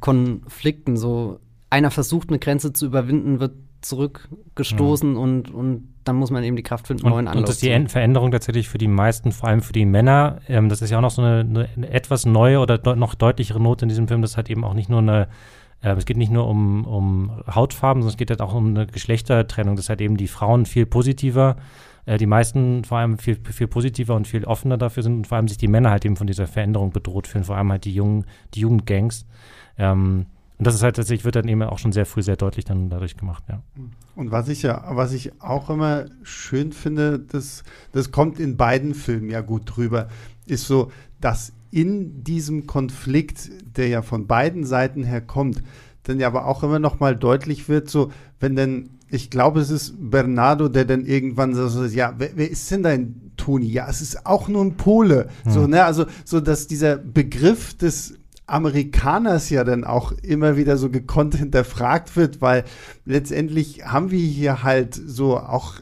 [0.00, 0.96] Konflikten.
[0.96, 6.56] So einer versucht, eine Grenze zu überwinden, wird zurückgestoßen und, und dann muss man eben
[6.56, 9.32] die Kraft finden, Und, neuen und Anlauf das ist die Veränderung tatsächlich für die meisten,
[9.32, 10.40] vor allem für die Männer.
[10.48, 13.60] Ähm, das ist ja auch noch so eine, eine, etwas neue oder deu noch deutlichere
[13.60, 14.22] Note in diesem Film.
[14.22, 15.28] Das hat eben auch nicht nur eine,
[15.82, 18.86] äh, es geht nicht nur um, um Hautfarben, sondern es geht halt auch um eine
[18.86, 19.76] Geschlechtertrennung.
[19.76, 21.56] Das hat eben die Frauen viel positiver,
[22.06, 25.36] äh, die meisten vor allem viel, viel positiver und viel offener dafür sind und vor
[25.36, 27.94] allem sich die Männer halt eben von dieser Veränderung bedroht fühlen, vor allem halt die
[27.94, 29.26] jungen, die Jugendgangs.
[29.78, 30.26] Ähm,
[30.60, 32.90] und das ist halt tatsächlich, wird dann eben auch schon sehr früh sehr deutlich dann
[32.90, 33.62] dadurch gemacht, ja.
[34.14, 38.92] Und was ich ja, was ich auch immer schön finde, das, das kommt in beiden
[38.92, 40.08] Filmen ja gut drüber,
[40.44, 45.62] ist so, dass in diesem Konflikt, der ja von beiden Seiten her kommt,
[46.02, 49.70] dann ja aber auch immer noch mal deutlich wird, so, wenn denn, ich glaube, es
[49.70, 53.68] ist Bernardo, der dann irgendwann so, ja, wer, wer ist denn dein Toni?
[53.68, 55.30] Ja, es ist auch nur ein Pole.
[55.46, 58.19] So, ne, also, so, dass dieser Begriff des
[58.50, 62.64] Amerikaners ja dann auch immer wieder so gekonnt hinterfragt wird, weil
[63.04, 65.74] letztendlich haben wir hier halt so auch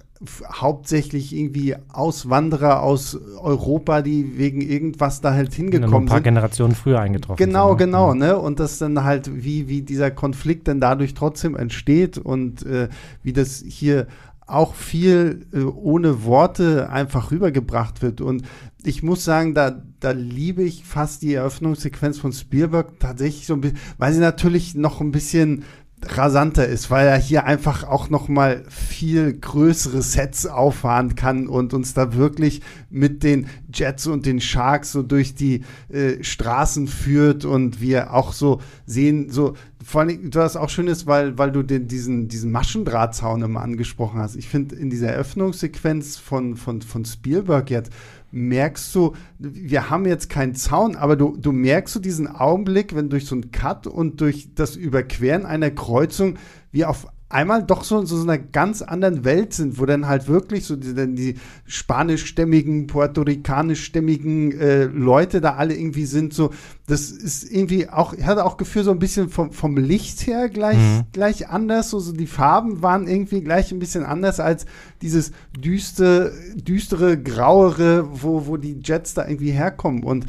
[0.50, 6.24] hauptsächlich irgendwie Auswanderer aus Europa, die wegen irgendwas da halt Nur ein hingekommen paar sind.
[6.24, 7.78] Generationen früher eingetroffen Genau, sind.
[7.78, 7.84] ne?
[7.84, 8.36] genau, ne?
[8.38, 12.88] Und das dann halt, wie, wie dieser Konflikt dann dadurch trotzdem entsteht und äh,
[13.22, 14.08] wie das hier
[14.46, 18.20] auch viel äh, ohne Worte einfach rübergebracht wird.
[18.20, 18.42] Und
[18.82, 23.60] ich muss sagen, da, da liebe ich fast die Eröffnungssequenz von Spielberg tatsächlich so ein
[23.60, 25.64] bisschen, weil sie natürlich noch ein bisschen
[26.02, 31.74] rasanter ist, weil er hier einfach auch noch mal viel größere Sets auffahren kann und
[31.74, 37.44] uns da wirklich mit den Jets und den Sharks so durch die äh, Straßen führt
[37.44, 41.62] und wir auch so sehen, so vor allem, was auch schön ist, weil, weil du
[41.62, 44.36] den, diesen, diesen Maschendrahtzaun immer angesprochen hast.
[44.36, 47.90] Ich finde, in dieser Eröffnungssequenz von, von, von Spielberg jetzt
[48.30, 53.08] merkst du, wir haben jetzt keinen Zaun, aber du, du merkst du diesen Augenblick, wenn
[53.08, 56.36] durch so einen Cut und durch das Überqueren einer Kreuzung
[56.70, 60.28] wir auf einmal doch so in so einer ganz anderen Welt sind, wo dann halt
[60.28, 61.34] wirklich so die, die
[61.66, 66.50] spanischstämmigen, puerto-ricanischstämmigen äh, Leute da alle irgendwie sind, so,
[66.86, 70.48] das ist irgendwie auch, ich hatte auch Gefühl so ein bisschen vom, vom Licht her
[70.48, 71.04] gleich, Mhm.
[71.12, 74.64] gleich anders, so, so die Farben waren irgendwie gleich ein bisschen anders als
[75.02, 80.26] dieses düste, düstere, grauere, wo, wo die Jets da irgendwie herkommen und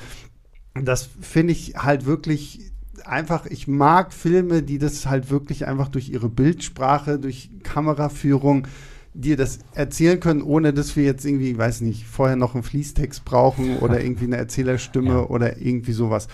[0.74, 2.72] das finde ich halt wirklich
[3.10, 8.68] einfach, ich mag Filme, die das halt wirklich einfach durch ihre Bildsprache, durch Kameraführung,
[9.14, 13.26] dir das erzählen können, ohne dass wir jetzt irgendwie, weiß nicht, vorher noch einen Fließtext
[13.26, 15.24] brauchen oder irgendwie eine Erzählerstimme Ja.
[15.26, 16.28] oder irgendwie sowas.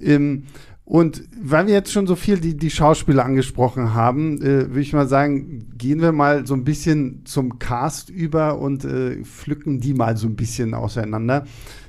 [0.00, 0.44] Ähm,
[0.84, 4.92] und weil wir jetzt schon so viel die, die Schauspieler angesprochen haben, äh, würde ich
[4.92, 9.94] mal sagen, gehen wir mal so ein bisschen zum Cast über und äh, pflücken die
[9.94, 11.44] mal so ein bisschen auseinander.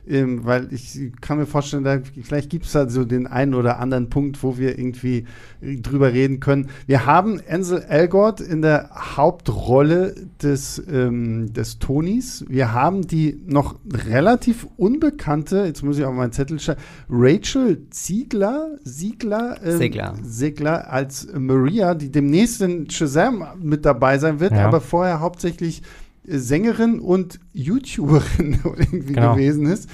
[0.10, 3.80] Ähm, weil ich kann mir vorstellen, da, vielleicht gibt es da so den einen oder
[3.80, 5.26] anderen Punkt, wo wir irgendwie
[5.62, 6.70] äh, drüber reden können.
[6.86, 12.46] Wir haben Ansel Elgort in der Hauptrolle des, ähm, des Tonys.
[12.48, 16.76] Wir haben die noch relativ unbekannte, jetzt muss ich auf meinen Zettel schauen,
[17.10, 20.14] Rachel Ziegler, Siegler, ähm, Segler.
[20.24, 24.68] Segler als Maria, die demnächst in Shazam mit dabei sein wird, Ja.
[24.68, 25.82] aber vorher hauptsächlich
[26.28, 29.34] Sängerin und YouTuberin irgendwie Genau.
[29.36, 29.90] gewesen ist.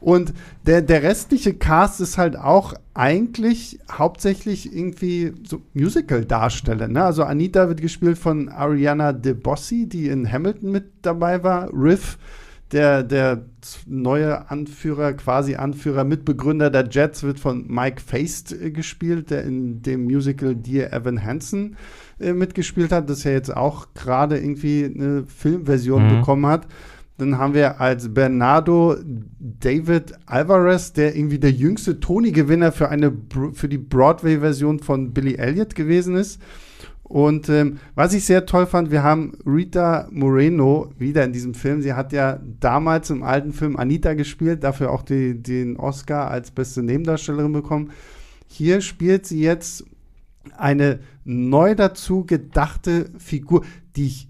[0.00, 0.32] Und
[0.64, 6.86] der, der restliche Cast ist halt auch eigentlich hauptsächlich irgendwie so Musical-Darsteller.
[6.86, 7.02] Ne?
[7.02, 11.72] Also Anita wird gespielt von Ariana DeBossi, die in Hamilton mit dabei war.
[11.72, 12.16] Riff,
[12.70, 13.44] der, der
[13.86, 19.82] neue Anführer, quasi Anführer, Mitbegründer der Jets, wird von Mike Feist äh, gespielt, der in
[19.82, 21.76] dem Musical Dear Evan Hansen äh,
[22.20, 26.18] mitgespielt hat, das ja jetzt auch gerade irgendwie eine Filmversion Mhm.
[26.20, 26.66] bekommen hat.
[27.18, 28.96] Dann haben wir als Bernardo
[29.40, 33.12] David Alvarez, der irgendwie der jüngste Tony-Gewinner für, eine
[33.54, 36.40] für die Broadway-Version von Billy Elliot gewesen ist.
[37.02, 41.80] Und ähm, was ich sehr toll fand, wir haben Rita Moreno wieder in diesem Film.
[41.80, 46.50] Sie hat ja damals im alten Film Anita gespielt, dafür auch die, den Oscar als
[46.50, 47.90] beste Nebendarstellerin bekommen.
[48.46, 49.84] Hier spielt sie jetzt
[50.56, 53.64] eine neu dazu gedachte Figur,
[53.96, 54.28] die ich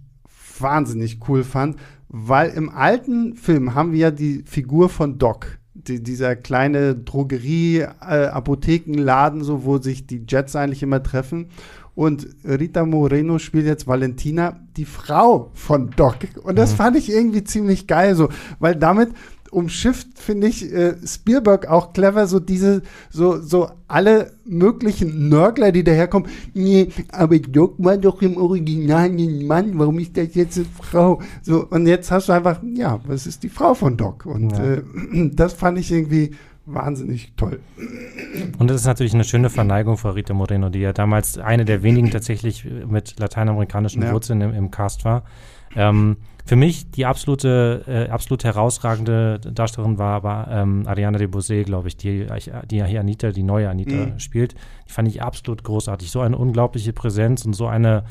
[0.59, 1.77] wahnsinnig cool fand,
[2.09, 9.41] weil im alten Film haben wir ja die Figur von Doc, die, dieser kleine Drogerie-Apothekenladen,
[9.41, 11.49] äh, so wo sich die Jets eigentlich immer treffen.
[11.95, 16.19] Und Rita Moreno spielt jetzt Valentina, die Frau von Doc.
[16.45, 16.77] Und das mhm.
[16.77, 18.29] fand ich irgendwie ziemlich geil, so,
[18.61, 19.11] weil damit
[19.51, 25.85] umschifft, finde ich, äh, Spielberg auch clever, so diese, so, so alle möglichen Nörgler, die
[25.85, 26.29] daherkommen.
[26.55, 31.21] Nee, aber Doc war doch im Original ein Mann, warum ist das jetzt eine Frau?
[31.43, 34.27] So, und jetzt hast du einfach, ja, was ist die Frau von Doc?
[34.27, 34.75] Und ja.
[34.75, 34.83] äh,
[35.35, 36.33] das fand ich irgendwie
[36.69, 37.61] wahnsinnig toll.
[38.59, 41.83] Und das ist natürlich eine schöne Verneigung vor Rita Moreno, die ja damals eine der
[41.83, 44.13] wenigen tatsächlich mit lateinamerikanischen ja.
[44.13, 45.25] Wurzeln im, im, Cast war.
[45.75, 51.63] Ähm, für mich die absolute, äh, absolut herausragende Darstellerin war aber ähm, Ariana de Bosé,
[51.63, 52.27] glaube ich, die,
[52.71, 54.19] die hier Anita, die neue Anita mhm.
[54.19, 54.55] spielt.
[54.89, 56.11] Die fand ich absolut großartig.
[56.11, 58.05] So eine unglaubliche Präsenz und so eine,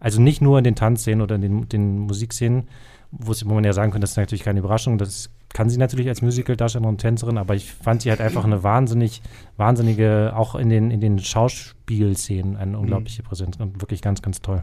[0.00, 2.68] also nicht nur in den Tanzszenen oder in den, den Musikszenen,
[3.10, 6.20] wo man ja sagen könnte, das ist natürlich keine Überraschung, das kann sie natürlich als
[6.20, 9.22] Musical-Darstellerin und Tänzerin, aber ich fand sie halt einfach eine wahnsinnig,
[9.56, 12.80] wahnsinnige, auch in den, in den Schauspielszenen eine mhm.
[12.80, 14.62] unglaubliche Präsenz und wirklich ganz, ganz toll.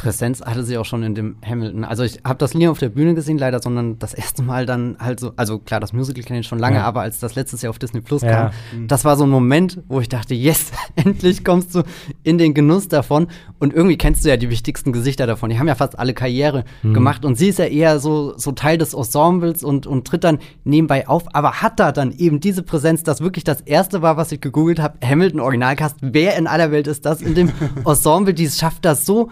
[0.00, 1.84] Präsenz hatte sie auch schon in dem Hamilton.
[1.84, 4.96] Also ich habe das nie auf der Bühne gesehen, leider, sondern das erste Mal dann
[4.98, 6.84] halt so, also klar, das Musical kenne ich schon lange, ja.
[6.84, 8.30] aber als das letztes Jahr auf Disney Plus ja.
[8.30, 8.88] kam, mhm.
[8.88, 11.82] das war so ein Moment, wo ich dachte, yes, endlich kommst du
[12.22, 13.26] in den Genuss davon.
[13.58, 15.50] Und irgendwie kennst du ja die wichtigsten Gesichter davon.
[15.50, 16.94] Die haben ja fast alle Karriere mhm.
[16.94, 20.38] gemacht und sie ist ja eher so, so Teil des Ensembles und, und tritt dann
[20.64, 24.32] nebenbei auf, aber hat da dann eben diese Präsenz, das wirklich das erste war, was
[24.32, 25.96] ich gegoogelt habe, Hamilton Originalcast.
[26.00, 27.52] Wer in aller Welt ist das in dem
[27.84, 29.28] Ensemble, die schafft das so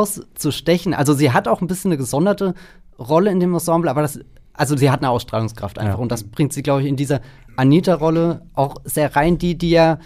[0.00, 0.94] herauszustechen.
[0.94, 2.54] Also sie hat auch ein bisschen eine gesonderte
[2.98, 4.20] Rolle in dem Ensemble, aber das,
[4.52, 5.94] also sie hat eine Ausstrahlungskraft einfach.
[5.94, 6.00] Ja.
[6.00, 7.20] Und das bringt sie, glaube ich, in dieser
[7.56, 9.98] Anita-Rolle auch sehr rein, die, die ja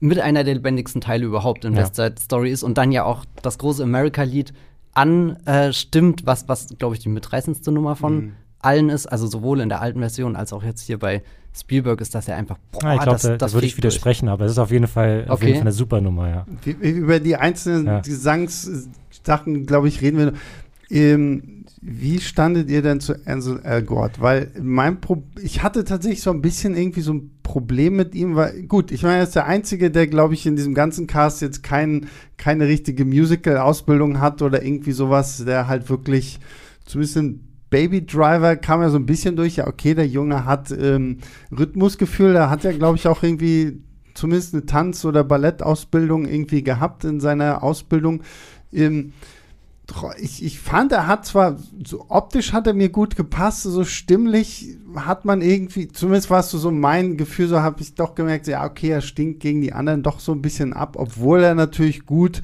[0.00, 1.80] mit einer der lebendigsten Teile überhaupt in ja.
[1.80, 4.52] West Side Story ist und dann ja auch das große America-Lied
[4.92, 8.32] anstimmt, was, was glaube ich, die mitreißendste Nummer von mhm.
[8.60, 9.06] allen ist.
[9.06, 12.36] Also sowohl in der alten Version als auch jetzt hier bei Spielberg ist das ja
[12.36, 12.58] einfach.
[12.72, 14.34] Boah, ja, ich glaube, da, das würde ich widersprechen, durch.
[14.34, 15.30] aber es ist auf jeden Fall, okay.
[15.30, 16.46] auf jeden Fall eine super Nummer, ja.
[16.80, 18.02] Über die einzelnen ja.
[19.22, 20.32] Gesangssachen, glaube ich, reden wir.
[20.90, 24.20] Ähm, wie standet ihr denn zu Ansel Elgort?
[24.20, 28.34] Weil mein Pro ich hatte tatsächlich so ein bisschen irgendwie so ein Problem mit ihm,
[28.34, 31.42] weil gut, ich meine, er ist der Einzige, der, glaube ich, in diesem ganzen Cast
[31.42, 36.40] jetzt kein, keine richtige Musical-Ausbildung hat oder irgendwie sowas, der halt wirklich
[36.84, 40.72] zumindest in Baby Driver kam ja so ein bisschen durch, ja, okay, der Junge hat
[40.72, 41.18] ähm,
[41.56, 43.80] Rhythmusgefühl, da hat er, glaube ich, auch irgendwie
[44.14, 48.22] zumindest eine Tanz- oder Ballettausbildung irgendwie gehabt in seiner Ausbildung.
[48.72, 49.12] Ähm,
[50.18, 54.76] ich, ich fand, er hat zwar, so optisch hat er mir gut gepasst, so stimmlich
[54.94, 58.64] hat man irgendwie, zumindest war es so mein Gefühl, so habe ich doch gemerkt, ja,
[58.64, 62.40] okay, er stinkt gegen die anderen doch so ein bisschen ab, obwohl er natürlich gut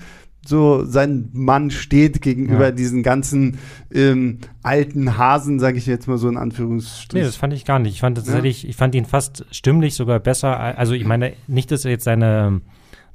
[0.49, 2.71] so sein Mann steht gegenüber ja.
[2.71, 3.59] diesen ganzen
[3.93, 7.21] ähm, alten Hasen, sage ich jetzt mal so in Anführungsstrichen.
[7.21, 7.95] Nee, das fand ich gar nicht.
[7.95, 8.69] Ich fand tatsächlich, ja?
[8.69, 10.59] ich fand ihn fast stimmlich sogar besser.
[10.59, 12.61] Also ich meine, nicht, dass er jetzt seine,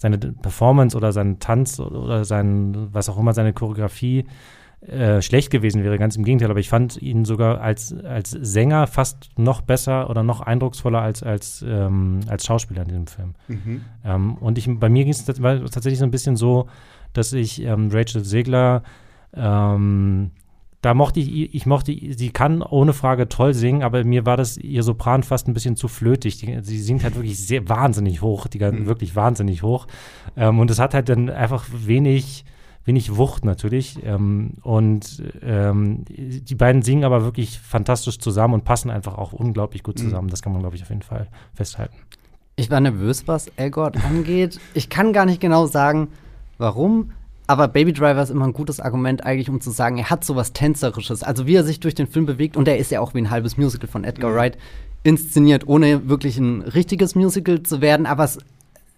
[0.02, 4.26] seine Performance oder seinen Tanz oder sein, was auch immer, seine Choreografie
[4.82, 8.88] äh, schlecht gewesen wäre, ganz im Gegenteil, aber ich fand ihn sogar als, als Sänger
[8.88, 13.36] fast noch besser oder noch eindrucksvoller als, als, ähm, als Schauspieler in diesem Film.
[13.48, 13.82] Mhm.
[14.04, 16.66] Ähm, und ich, bei mir ging es tatsächlich so ein bisschen so,
[17.14, 18.82] dass ich ähm, Rachel Segler
[19.36, 20.32] ähm,
[20.82, 24.58] da mochte ich, ich mochte, sie kann ohne Frage toll singen, aber mir war das
[24.58, 26.38] ihr Sopran fast ein bisschen zu flötig.
[26.38, 28.88] Die, sie singt halt wirklich sehr wahnsinnig hoch, die, mhm.
[28.88, 29.86] wirklich wahnsinnig hoch.
[30.36, 32.46] Ähm, und es hat halt dann einfach wenig,
[32.84, 34.00] wenig Wucht natürlich.
[34.04, 39.84] Ähm, und ähm, die beiden singen aber wirklich fantastisch zusammen und passen einfach auch unglaublich
[39.84, 40.06] gut mhm.
[40.06, 40.28] zusammen.
[40.28, 40.32] Mhm.
[40.32, 41.96] Das kann man, glaube ich, auf jeden Fall festhalten.
[42.56, 44.60] Ich war nervös, was Elgort angeht.
[44.74, 46.08] Ich kann gar nicht genau sagen,
[46.58, 47.12] warum.
[47.52, 50.54] Aber Baby Driver ist immer ein gutes Argument eigentlich, um zu sagen, er hat sowas
[50.54, 51.22] Tänzerisches.
[51.22, 53.30] Also wie er sich durch den Film bewegt und er ist ja auch wie ein
[53.30, 54.58] halbes Musical von Edgar Wright
[55.04, 58.06] inszeniert, ohne wirklich ein richtiges Musical zu werden.
[58.06, 58.38] Aber es,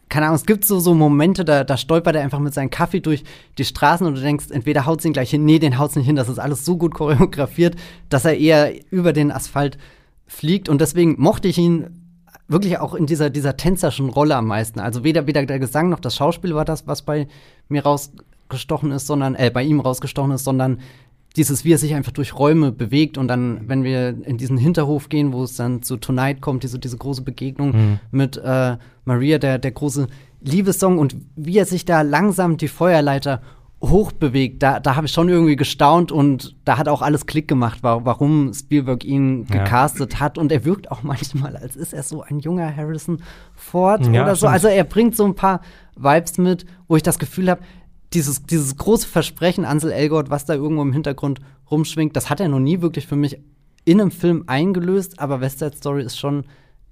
[0.07, 2.99] keine Ahnung, es gibt so, so Momente, da, da stolpert er einfach mit seinem Kaffee
[2.99, 3.23] durch
[3.57, 6.15] die Straßen und du denkst, entweder haut ihn gleich hin, nee, den haut's nicht hin.
[6.15, 7.75] Das ist alles so gut choreografiert,
[8.09, 9.79] dass er eher über den Asphalt
[10.27, 10.69] fliegt.
[10.69, 11.87] Und deswegen mochte ich ihn
[12.47, 14.79] wirklich auch in dieser, dieser tänzerischen Rolle am meisten.
[14.79, 17.27] Also weder, weder der Gesang noch das Schauspiel war das, was bei
[17.67, 17.81] mir
[18.53, 20.79] rausgestochen ist, sondern, äh, bei ihm rausgestochen ist, sondern
[21.35, 25.09] dieses, wie er sich einfach durch Räume bewegt und dann, wenn wir in diesen Hinterhof
[25.09, 27.99] gehen, wo es dann zu Tonight kommt, diese, diese große Begegnung mhm.
[28.11, 30.07] mit äh, Maria, der, der große
[30.41, 33.41] Liebessong und wie er sich da langsam die Feuerleiter
[33.81, 37.79] hochbewegt, da, da habe ich schon irgendwie gestaunt und da hat auch alles Klick gemacht,
[37.81, 39.63] warum Spielberg ihn ja.
[39.63, 40.37] gecastet hat.
[40.37, 43.21] Und er wirkt auch manchmal, als ist er so ein junger Harrison
[43.55, 44.47] Ford ja, oder so.
[44.47, 44.53] Stimmt.
[44.53, 45.61] Also er bringt so ein paar
[45.97, 47.61] Vibes mit, wo ich das Gefühl habe,
[48.13, 52.47] dieses, dieses große Versprechen, Ansel Elgort, was da irgendwo im Hintergrund rumschwingt, das hat er
[52.47, 53.39] noch nie wirklich für mich
[53.85, 56.45] in einem Film eingelöst, aber West Side Story ist schon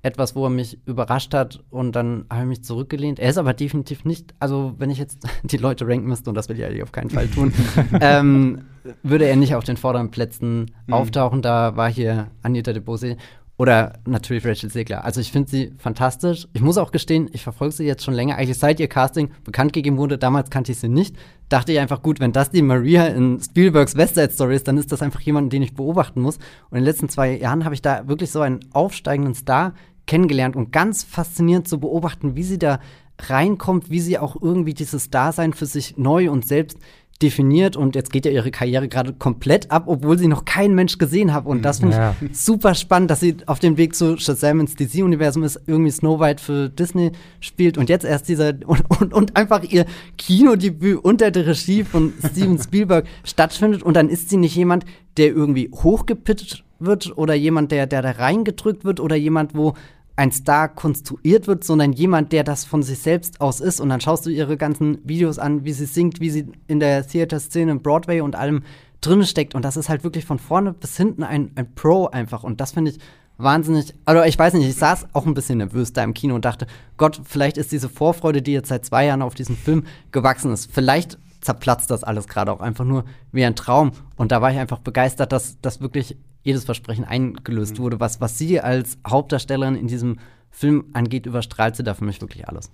[0.04, 3.20] etwas, wo er mich überrascht hat und dann habe ich mich zurückgelehnt.
[3.20, 6.50] Er ist aber definitiv nicht, also wenn ich jetzt die Leute ranken müsste, und das
[6.50, 7.54] will ich eigentlich auf keinen Fall tun,
[8.02, 8.62] ähm,
[9.04, 10.94] würde er nicht auf den vorderen Plätzen mhm.
[10.94, 11.42] auftauchen.
[11.44, 13.18] Da war hier Anita de Bose
[13.62, 15.06] oder natürlich Rachel Segler.
[15.06, 16.48] Also ich finde sie fantastisch.
[16.52, 18.38] Ich muss auch gestehen, ich verfolge sie jetzt schon länger.
[18.38, 21.16] Eigentlich seit ihr Casting bekannt gegeben wurde, damals kannte ich sie nicht.
[21.48, 24.80] Dachte ich einfach, gut, wenn das die Maria in Spielbergs West Side Story ist, dann
[24.80, 26.38] ist das einfach jemand, den ich beobachten muss.
[26.38, 29.76] Und in den letzten zwei Jahren habe ich da wirklich so einen aufsteigenden Star
[30.08, 32.80] kennengelernt und ganz faszinierend zu beobachten, wie sie da
[33.20, 36.80] reinkommt, wie sie auch irgendwie dieses Dasein für sich neu und selbst
[37.22, 40.98] definiert und jetzt geht ja ihre Karriere gerade komplett ab, obwohl sie noch kein Mensch
[40.98, 42.16] gesehen hat und das finde ja.
[42.22, 46.20] ich super spannend, dass sie auf dem Weg zu Shazam ins DC-Universum ist, irgendwie Snow
[46.20, 49.86] White für Disney spielt und jetzt erst dieser und, und, und einfach ihr
[50.18, 54.86] Kinodebüt unter der Regie von Steven Spielberg stattfindet und dann ist sie nicht jemand,
[55.18, 59.74] der irgendwie hochgepitcht wird oder jemand, der, der da reingedrückt wird oder jemand, wo
[60.22, 63.82] ein Star konstruiert wird, sondern jemand, der das von sich selbst aus ist.
[63.82, 67.08] Und dann schaust du ihre ganzen Videos an, wie sie singt, wie sie in der
[67.08, 68.62] Theater-Szene, im Broadway und allem
[69.02, 69.56] drin steckt.
[69.56, 72.44] Und das ist halt wirklich von vorne bis hinten ein, ein Pro einfach.
[72.44, 73.00] Und das finde ich
[73.40, 73.96] wahnsinnig.
[74.06, 76.68] Also ich weiß nicht, ich saß auch ein bisschen nervös da im Kino und dachte,
[76.98, 80.72] Gott, vielleicht ist diese Vorfreude, die jetzt seit zwei Jahren auf diesen Film gewachsen ist,
[80.72, 83.94] vielleicht zerplatzt das alles gerade auch einfach nur wie ein Traum.
[84.18, 87.84] Und da war ich einfach begeistert, dass das wirklich jedes Versprechen eingelöst mhm.
[87.84, 88.00] wurde.
[88.00, 90.18] Was, was sie als Hauptdarstellerin in diesem
[90.50, 92.72] Film angeht, überstrahlt sie da für mich wirklich alles.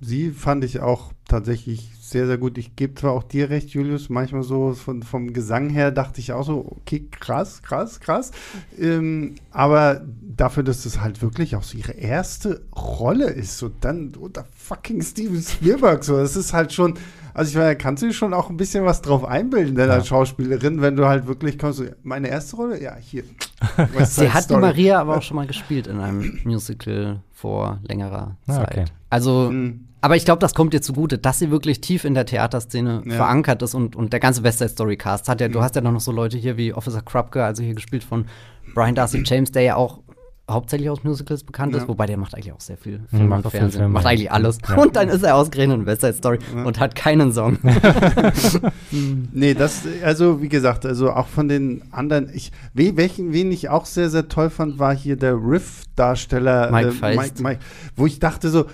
[0.00, 2.56] Sie fand ich auch tatsächlich sehr, sehr gut.
[2.56, 6.32] Ich gebe zwar auch dir recht, Julius, manchmal so von, vom Gesang her dachte ich
[6.32, 8.30] auch so, okay, krass, krass, krass.
[8.78, 14.14] Ähm, aber dafür, dass das halt wirklich auch so ihre erste Rolle ist, so dann
[14.14, 16.94] unter fucking Steven Spielberg, so, das ist halt schon,
[17.38, 19.94] also ich meine, kannst du dir schon auch ein bisschen was drauf einbilden, denn ja.
[19.94, 23.22] als Schauspielerin, wenn du halt wirklich kommst, meine erste Rolle, ja, hier.
[24.04, 28.52] Sie hat die Maria aber auch schon mal gespielt in einem Musical vor längerer ah,
[28.52, 28.70] Zeit.
[28.72, 28.84] Okay.
[29.08, 29.84] Also mhm.
[30.00, 33.14] Aber ich glaube, das kommt dir zugute, dass sie wirklich tief in der Theaterszene ja.
[33.14, 35.52] verankert ist und, und der ganze West Side Story Cast hat ja, mhm.
[35.52, 38.26] du hast ja noch so Leute hier wie Officer Krupke, also hier gespielt von
[38.74, 40.00] Brian Darcy James, der ja auch
[40.48, 41.80] hauptsächlich aus Musicals bekannt ja.
[41.80, 44.32] ist, wobei der macht eigentlich auch sehr viel Film mhm, und Fernsehen, Film, macht eigentlich
[44.32, 44.58] alles.
[44.68, 44.76] Ja.
[44.76, 46.64] Und dann ist er ausgerechnet in West Side Story ja.
[46.64, 47.58] und hat keinen Song.
[49.32, 53.84] nee, das, also wie gesagt, also auch von den anderen, ich, welchen, wen ich auch
[53.86, 57.60] sehr, sehr toll fand, war hier der Riff-Darsteller Mike, äh, Mike, Mike,
[57.96, 58.66] wo ich dachte so,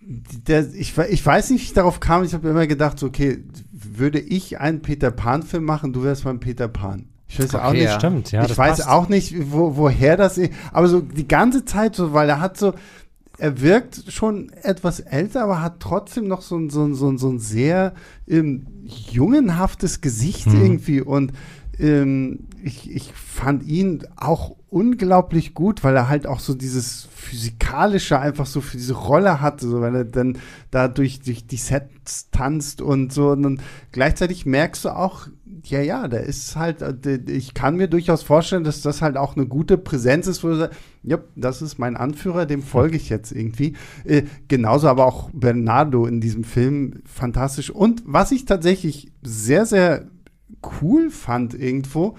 [0.00, 3.42] der, ich, ich weiß nicht, wie ich darauf kam, ich habe immer gedacht, so, okay,
[3.72, 7.08] würde ich einen Peter Pan-Film machen, du wärst mein Peter Pan.
[7.34, 7.84] Ich weiß okay, auch nicht.
[7.84, 7.98] Ja.
[7.98, 8.44] Stimmt, ja.
[8.44, 8.88] Ich weiß passt.
[8.88, 10.52] auch nicht, wo, woher das ist.
[10.72, 12.74] Aber so die ganze Zeit so, weil er hat so,
[13.38, 17.18] er wirkt schon etwas älter, aber hat trotzdem noch so ein, so ein, so ein,
[17.18, 17.94] so ein sehr
[18.28, 20.62] ähm, jungenhaftes Gesicht hm.
[20.62, 21.00] irgendwie.
[21.00, 21.32] Und
[21.78, 28.18] ähm, ich, ich fand ihn auch unglaublich gut, weil er halt auch so dieses physikalische
[28.18, 30.38] einfach so für diese Rolle hatte, so weil er dann
[30.70, 33.30] da durch, durch die Sets tanzt und so.
[33.30, 33.60] Und dann
[33.92, 35.28] gleichzeitig merkst du auch,
[35.68, 39.36] ja, ja, der ist halt, äh, ich kann mir durchaus vorstellen, dass das halt auch
[39.36, 43.08] eine gute Präsenz ist, wo du sagst, ja, das ist mein Anführer, dem folge ich
[43.08, 43.74] jetzt irgendwie.
[44.04, 47.70] Äh, genauso aber auch Bernardo in diesem Film, fantastisch.
[47.70, 50.06] Und was ich tatsächlich sehr, sehr
[50.80, 52.16] cool fand irgendwo,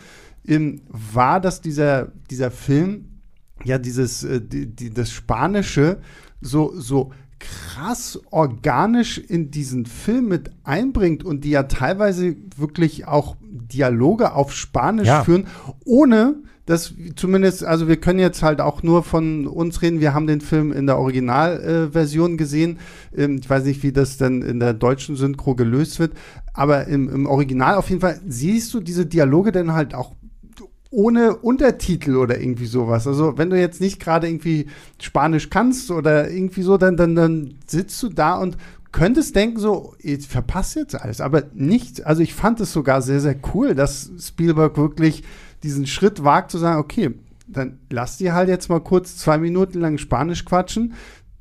[0.47, 3.15] ähm, war, dass dieser, dieser Film
[3.63, 5.99] ja dieses, äh, die, die, das Spanische
[6.41, 13.36] so, so krass organisch in diesen Film mit einbringt und die ja teilweise wirklich auch
[13.41, 15.24] Dialoge auf Spanisch ja.
[15.24, 15.48] führen,
[15.86, 20.00] ohne dass zumindest, also wir können jetzt halt auch nur von uns reden.
[20.00, 22.80] Wir haben den Film in der Originalversion äh, gesehen.
[23.15, 26.13] Ähm, ich weiß nicht, wie das dann in der deutschen Synchro gelöst wird,
[26.54, 30.15] aber im, im Original auf jeden Fall siehst du diese Dialoge dann halt auch
[30.95, 33.05] ohne Untertitel oder irgendwie sowas.
[33.05, 34.67] Also wenn du jetzt nicht gerade irgendwie
[35.01, 38.57] Spanisch kannst oder irgendwie so, dann, dann, dann sitzt du da und
[38.93, 41.20] könntest denken, so, ich verpasse jetzt alles.
[41.20, 45.24] Aber nicht, also ich fand es sogar sehr, sehr cool, dass Spielberg wirklich
[45.63, 47.13] diesen Schritt wagt zu sagen, okay,
[47.45, 50.93] dann lass die halt jetzt mal kurz zwei Minuten lang Spanisch quatschen.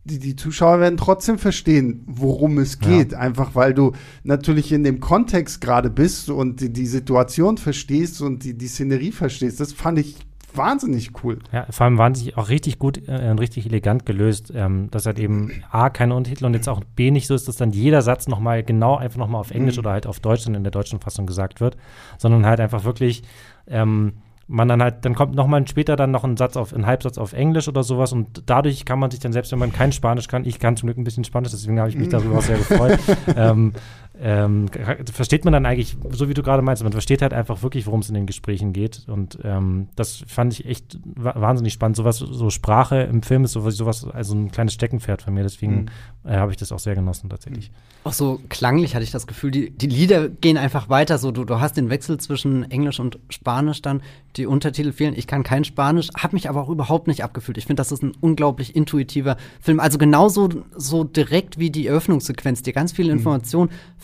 [0.04, 3.12] Die, die Zuschauer werden trotzdem verstehen, worum es geht.
[3.12, 3.18] Ja.
[3.18, 3.92] Einfach weil du
[4.22, 9.12] natürlich in dem Kontext gerade bist und die, die Situation verstehst und die, die Szenerie
[9.12, 9.60] verstehst.
[9.60, 10.16] Das fand ich
[10.56, 11.38] wahnsinnig cool.
[11.52, 15.18] Ja, vor allem wahnsinnig auch richtig gut äh, und richtig elegant gelöst, ähm, dass halt
[15.18, 18.28] eben A, keine Untertitel und jetzt auch B nicht so ist, dass dann jeder Satz
[18.28, 19.80] nochmal genau einfach nochmal auf Englisch mhm.
[19.80, 21.76] oder halt auf Deutsch dann in der deutschen Fassung gesagt wird,
[22.18, 23.22] sondern halt einfach wirklich
[23.66, 24.14] ähm,
[24.46, 27.32] man dann halt, dann kommt nochmal später dann noch ein Satz auf, ein Halbsatz auf
[27.32, 30.44] Englisch oder sowas und dadurch kann man sich dann, selbst wenn man kein Spanisch kann,
[30.44, 32.98] ich kann zum Glück ein bisschen Spanisch, deswegen habe ich mich darüber auch sehr gefreut,
[33.36, 33.72] ähm,
[34.20, 34.68] ähm,
[35.12, 38.00] versteht man dann eigentlich, so wie du gerade meinst, man versteht halt einfach wirklich, worum
[38.00, 39.08] es in den Gesprächen geht.
[39.08, 41.96] Und ähm, das fand ich echt wahnsinnig spannend.
[41.96, 45.42] Sowas, so Sprache im Film ist sowas, sowas also ein kleines Steckenpferd von mir.
[45.42, 45.88] Deswegen
[46.22, 46.30] mhm.
[46.30, 47.72] äh, habe ich das auch sehr genossen tatsächlich.
[48.04, 51.18] Auch so klanglich hatte ich das Gefühl, die, die Lieder gehen einfach weiter.
[51.18, 54.00] So, du, du hast den Wechsel zwischen Englisch und Spanisch dann,
[54.36, 55.14] die Untertitel fehlen.
[55.16, 57.58] Ich kann kein Spanisch, habe mich aber auch überhaupt nicht abgefühlt.
[57.58, 59.80] Ich finde, das ist ein unglaublich intuitiver Film.
[59.80, 63.20] Also genauso so direkt wie die Eröffnungssequenz, die ganz viele mhm.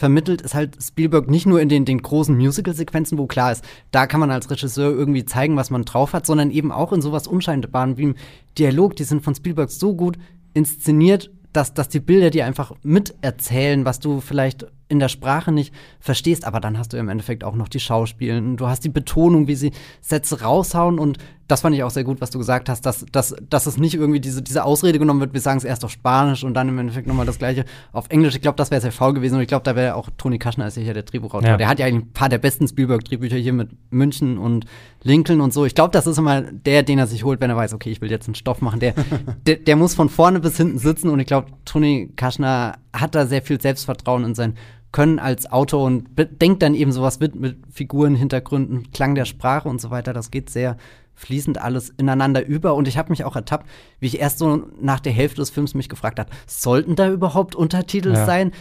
[0.01, 4.07] Vermittelt, ist halt Spielberg nicht nur in den, den großen Musical-Sequenzen, wo klar ist, da
[4.07, 7.27] kann man als Regisseur irgendwie zeigen, was man drauf hat, sondern eben auch in sowas
[7.27, 8.15] Unscheinbaren wie im
[8.57, 8.97] Dialog.
[8.97, 10.17] Die sind von Spielberg so gut
[10.55, 15.73] inszeniert, dass, dass die Bilder dir einfach miterzählen, was du vielleicht in der Sprache nicht
[16.01, 18.57] verstehst, aber dann hast du im Endeffekt auch noch die Schauspielen.
[18.57, 21.19] Du hast die Betonung, wie sie Sätze raushauen und
[21.51, 23.95] das fand ich auch sehr gut, was du gesagt hast, dass, dass, dass es nicht
[23.95, 26.79] irgendwie diese, diese Ausrede genommen wird, wir sagen es erst auf Spanisch und dann im
[26.79, 28.37] Endeffekt nochmal das gleiche auf Englisch.
[28.37, 30.69] Ich glaube, das wäre sehr faul gewesen und ich glaube, da wäre auch Toni Kaschner
[30.69, 31.49] ist ja der Drehbuchautor.
[31.49, 31.57] Ja.
[31.57, 34.67] Der hat ja eigentlich ein paar der besten Spielberg-Drehbücher hier mit München und
[35.03, 35.65] Lincoln und so.
[35.65, 38.01] Ich glaube, das ist immer der, den er sich holt, wenn er weiß, okay, ich
[38.01, 38.79] will jetzt einen Stoff machen.
[38.79, 38.95] Der,
[39.47, 43.27] der, der muss von vorne bis hinten sitzen und ich glaube, Toni Kaschner hat da
[43.27, 44.55] sehr viel Selbstvertrauen in sein
[44.93, 49.69] können als Autor und denkt dann eben sowas mit, mit Figuren, Hintergründen, Klang der Sprache
[49.69, 50.13] und so weiter.
[50.13, 50.77] Das geht sehr
[51.15, 52.75] fließend alles ineinander über.
[52.75, 53.69] Und ich habe mich auch ertappt,
[54.01, 57.55] wie ich erst so nach der Hälfte des Films mich gefragt habe, sollten da überhaupt
[57.55, 58.27] Untertitel ja.
[58.27, 58.53] sein?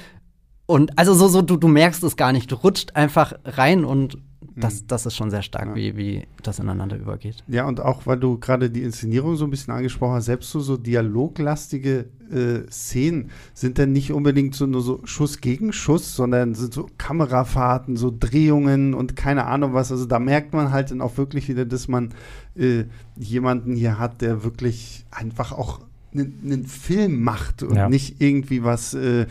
[0.66, 2.52] Und also so, so du, du merkst es gar nicht.
[2.52, 4.20] Du rutscht einfach rein und
[4.56, 4.88] das, mhm.
[4.88, 5.76] das ist schon sehr stark, ja.
[5.76, 7.44] wie, wie das ineinander übergeht.
[7.48, 10.60] Ja, und auch, weil du gerade die Inszenierung so ein bisschen angesprochen hast, selbst so,
[10.60, 16.56] so dialoglastige äh, Szenen sind dann nicht unbedingt so nur so Schuss gegen Schuss, sondern
[16.56, 19.92] sind so Kamerafahrten, so Drehungen und keine Ahnung was.
[19.92, 22.14] Also da merkt man halt dann auch wirklich wieder, dass man
[22.56, 22.86] äh,
[23.18, 25.82] jemanden hier hat, der wirklich einfach auch
[26.14, 27.88] einen Film macht und ja.
[27.88, 29.28] nicht irgendwie was äh,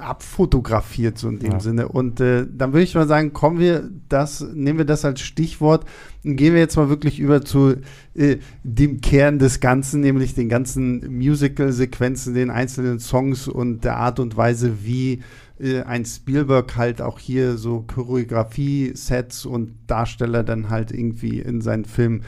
[0.00, 1.60] abfotografiert, so in dem ja.
[1.60, 1.88] Sinne.
[1.88, 5.84] Und äh, dann würde ich mal sagen, kommen wir das, nehmen wir das als Stichwort
[6.24, 7.76] und gehen wir jetzt mal wirklich über zu
[8.14, 14.18] äh, dem Kern des Ganzen, nämlich den ganzen Musical-Sequenzen, den einzelnen Songs und der Art
[14.18, 15.20] und Weise, wie
[15.60, 21.84] äh, ein Spielberg halt auch hier so Choreografie-Sets und Darsteller dann halt irgendwie in seinen
[21.84, 22.22] Film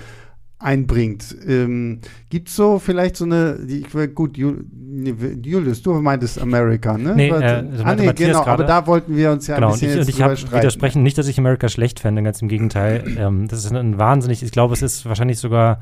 [0.63, 1.37] einbringt.
[1.47, 2.01] Ähm,
[2.31, 7.15] Gibt es so vielleicht so eine, ich, gut, Julius, du meintest Amerika, ne?
[7.15, 10.09] Nee, äh, ah, nee genau, aber da wollten wir uns ja genau, ein bisschen und
[10.09, 13.05] ich, und ich widersprechen, nicht, dass ich Amerika schlecht fände, ganz im Gegenteil.
[13.19, 15.81] ähm, das ist ein wahnsinnig, ich glaube, es ist wahrscheinlich sogar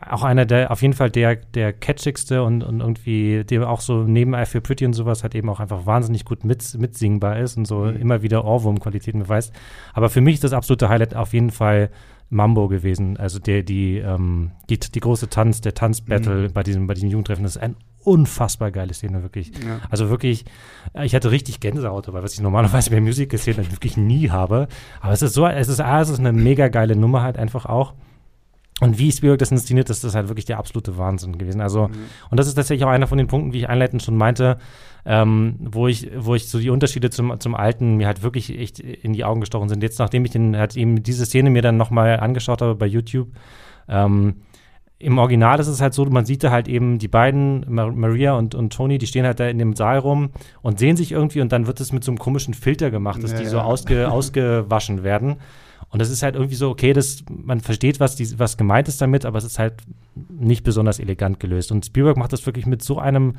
[0.00, 4.04] auch einer der, auf jeden Fall der, der catchigste und, und irgendwie, der auch so
[4.04, 7.56] neben I Feel Pretty und sowas halt eben auch einfach wahnsinnig gut mit, mitsingbar ist
[7.56, 7.96] und so mhm.
[7.96, 9.52] immer wieder Ohrwurm-Qualitäten beweist.
[9.92, 11.90] Aber für mich ist das absolute Highlight auf jeden Fall
[12.30, 13.18] Mambo gewesen.
[13.18, 16.52] Also der, die, ähm, die, die große Tanz, der Tanzbattle mhm.
[16.52, 19.52] bei diesem, bei diesem Jugendtreffen, das ist ein unfassbar geile Szene, wirklich.
[19.64, 19.80] Ja.
[19.90, 20.46] Also wirklich,
[20.94, 24.68] äh, ich hatte richtig Gänsehaut dabei, was ich normalerweise bei Musical-Szenen wirklich nie habe.
[25.00, 27.66] Aber es ist so, es ist, ah, es ist eine mega geile Nummer halt einfach
[27.66, 27.92] auch.
[28.80, 31.60] Und wie Spielberg das inszeniert, ist das halt wirklich der absolute Wahnsinn gewesen.
[31.60, 31.94] Also, mhm.
[32.30, 34.58] und das ist tatsächlich auch einer von den Punkten, wie ich einleitend schon meinte,
[35.04, 38.80] ähm, wo ich, wo ich so die Unterschiede zum, zum Alten mir halt wirklich echt
[38.80, 39.82] in die Augen gestochen sind.
[39.82, 43.28] Jetzt, nachdem ich den, halt eben diese Szene mir dann nochmal angeschaut habe bei YouTube,
[43.88, 44.36] ähm,
[45.02, 48.54] im Original ist es halt so, man sieht da halt eben die beiden, Maria und,
[48.54, 50.30] und Tony, die stehen halt da in dem Saal rum
[50.62, 53.32] und sehen sich irgendwie und dann wird es mit so einem komischen Filter gemacht, dass
[53.32, 55.36] ja, die so ausge, ausgewaschen werden.
[55.92, 59.02] Und das ist halt irgendwie so, okay, das, man versteht, was, die, was gemeint ist
[59.02, 59.74] damit, aber es ist halt
[60.14, 61.70] nicht besonders elegant gelöst.
[61.70, 63.34] Und Spielberg macht das wirklich mit so einem,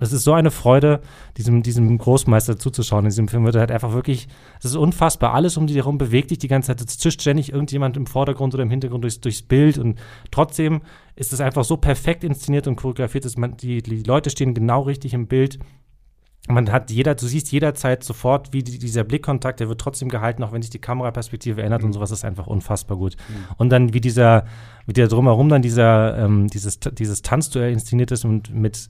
[0.00, 1.00] es ist so eine Freude,
[1.36, 3.04] diesem, diesem Großmeister zuzuschauen.
[3.04, 4.26] In diesem Film wird halt einfach wirklich,
[4.58, 5.34] es ist unfassbar.
[5.34, 6.80] Alles um die herum bewegt sich die ganze Zeit.
[6.80, 9.78] Es zischt ständig irgendjemand im Vordergrund oder im Hintergrund durchs, durchs Bild.
[9.78, 10.00] Und
[10.32, 10.80] trotzdem
[11.14, 14.82] ist es einfach so perfekt inszeniert und choreografiert, dass man, die, die Leute stehen genau
[14.82, 15.60] richtig im Bild
[16.48, 20.42] man hat jeder, du siehst jederzeit sofort, wie die, dieser Blickkontakt, der wird trotzdem gehalten,
[20.42, 21.88] auch wenn sich die Kameraperspektive ändert mhm.
[21.88, 23.16] und sowas ist einfach unfassbar gut.
[23.28, 23.54] Mhm.
[23.56, 24.44] Und dann wie dieser,
[24.86, 28.88] wie der drumherum dann dieser, ähm, dieses, dieses Tanzduell inszeniert ist und mit,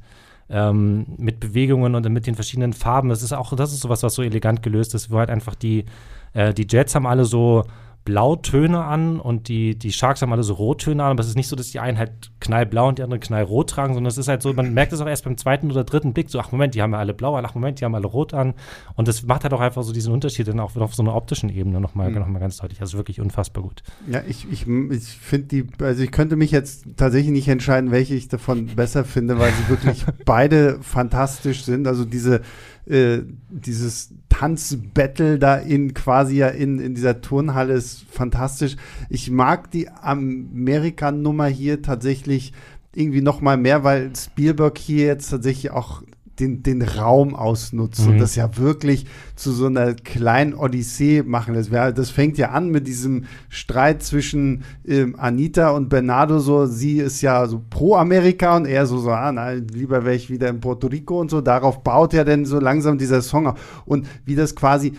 [0.48, 3.08] ähm, mit Bewegungen und mit den verschiedenen Farben.
[3.08, 5.84] Das ist auch, das ist sowas, was so elegant gelöst ist, wo halt einfach die,
[6.32, 7.64] äh, die Jets haben alle so
[8.08, 11.48] Blautöne an und die, die Sharks haben alle so Rottöne an, aber es ist nicht
[11.48, 14.40] so, dass die einen halt knallblau und die anderen knallrot tragen, sondern es ist halt
[14.40, 16.80] so, man merkt es auch erst beim zweiten oder dritten Blick, so, ach Moment, die
[16.80, 18.54] haben ja alle blau an, ach Moment, die haben alle rot an.
[18.96, 21.50] Und das macht halt auch einfach so diesen Unterschied dann auch auf so einer optischen
[21.50, 22.18] Ebene nochmal mhm.
[22.18, 22.80] noch mal ganz deutlich.
[22.80, 23.82] Also wirklich unfassbar gut.
[24.10, 28.14] Ja, ich, ich, ich finde die, also ich könnte mich jetzt tatsächlich nicht entscheiden, welche
[28.14, 31.86] ich davon besser finde, weil sie wirklich beide fantastisch sind.
[31.86, 32.40] Also diese
[32.88, 33.18] äh,
[33.50, 38.76] dieses Tanzbattle da in quasi ja in, in dieser Turnhalle ist fantastisch.
[39.10, 42.52] Ich mag die Amerika-Nummer hier tatsächlich
[42.94, 46.02] irgendwie noch mal mehr, weil Spielberg hier jetzt tatsächlich auch
[46.40, 48.12] den, den Raum ausnutzt mhm.
[48.12, 51.54] und das ja wirklich zu so einer kleinen Odyssee machen.
[51.54, 56.38] Das, wär, das fängt ja an mit diesem Streit zwischen ähm, Anita und Bernardo.
[56.38, 60.16] So, sie ist ja so pro Amerika und er so, so ah, nein, lieber wäre
[60.16, 61.40] ich wieder in Puerto Rico und so.
[61.40, 63.82] Darauf baut ja dann so langsam dieser Song auf.
[63.84, 64.94] Und wie das quasi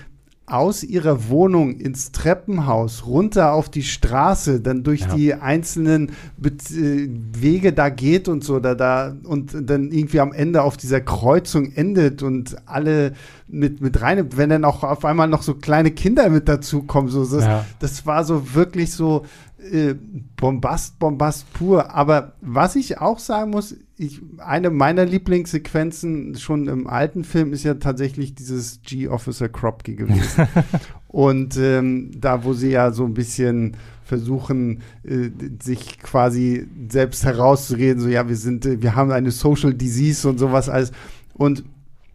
[0.51, 5.15] aus ihrer Wohnung ins Treppenhaus, runter auf die Straße, dann durch ja.
[5.15, 10.33] die einzelnen Be äh, Wege da geht und so, da, da, und dann irgendwie am
[10.33, 13.13] Ende auf dieser Kreuzung endet und alle
[13.47, 17.25] mit, mit rein, wenn dann auch auf einmal noch so kleine Kinder mit dazukommen, so,
[17.25, 17.65] das, ja.
[17.79, 19.25] das war so wirklich so,
[19.59, 19.95] äh,
[20.37, 21.93] Bombast, Bombast pur.
[21.93, 27.63] Aber was ich auch sagen muss, ich, eine meiner Lieblingssequenzen schon im alten Film ist
[27.63, 30.47] ja tatsächlich dieses G-Officer Kropke gewesen.
[31.09, 33.75] Und ähm, da, wo sie ja so ein bisschen
[34.05, 35.29] versuchen, äh,
[35.61, 40.37] sich quasi selbst herauszureden, so ja, wir sind, äh, wir haben eine Social Disease und
[40.37, 40.93] sowas alles.
[41.33, 41.65] Und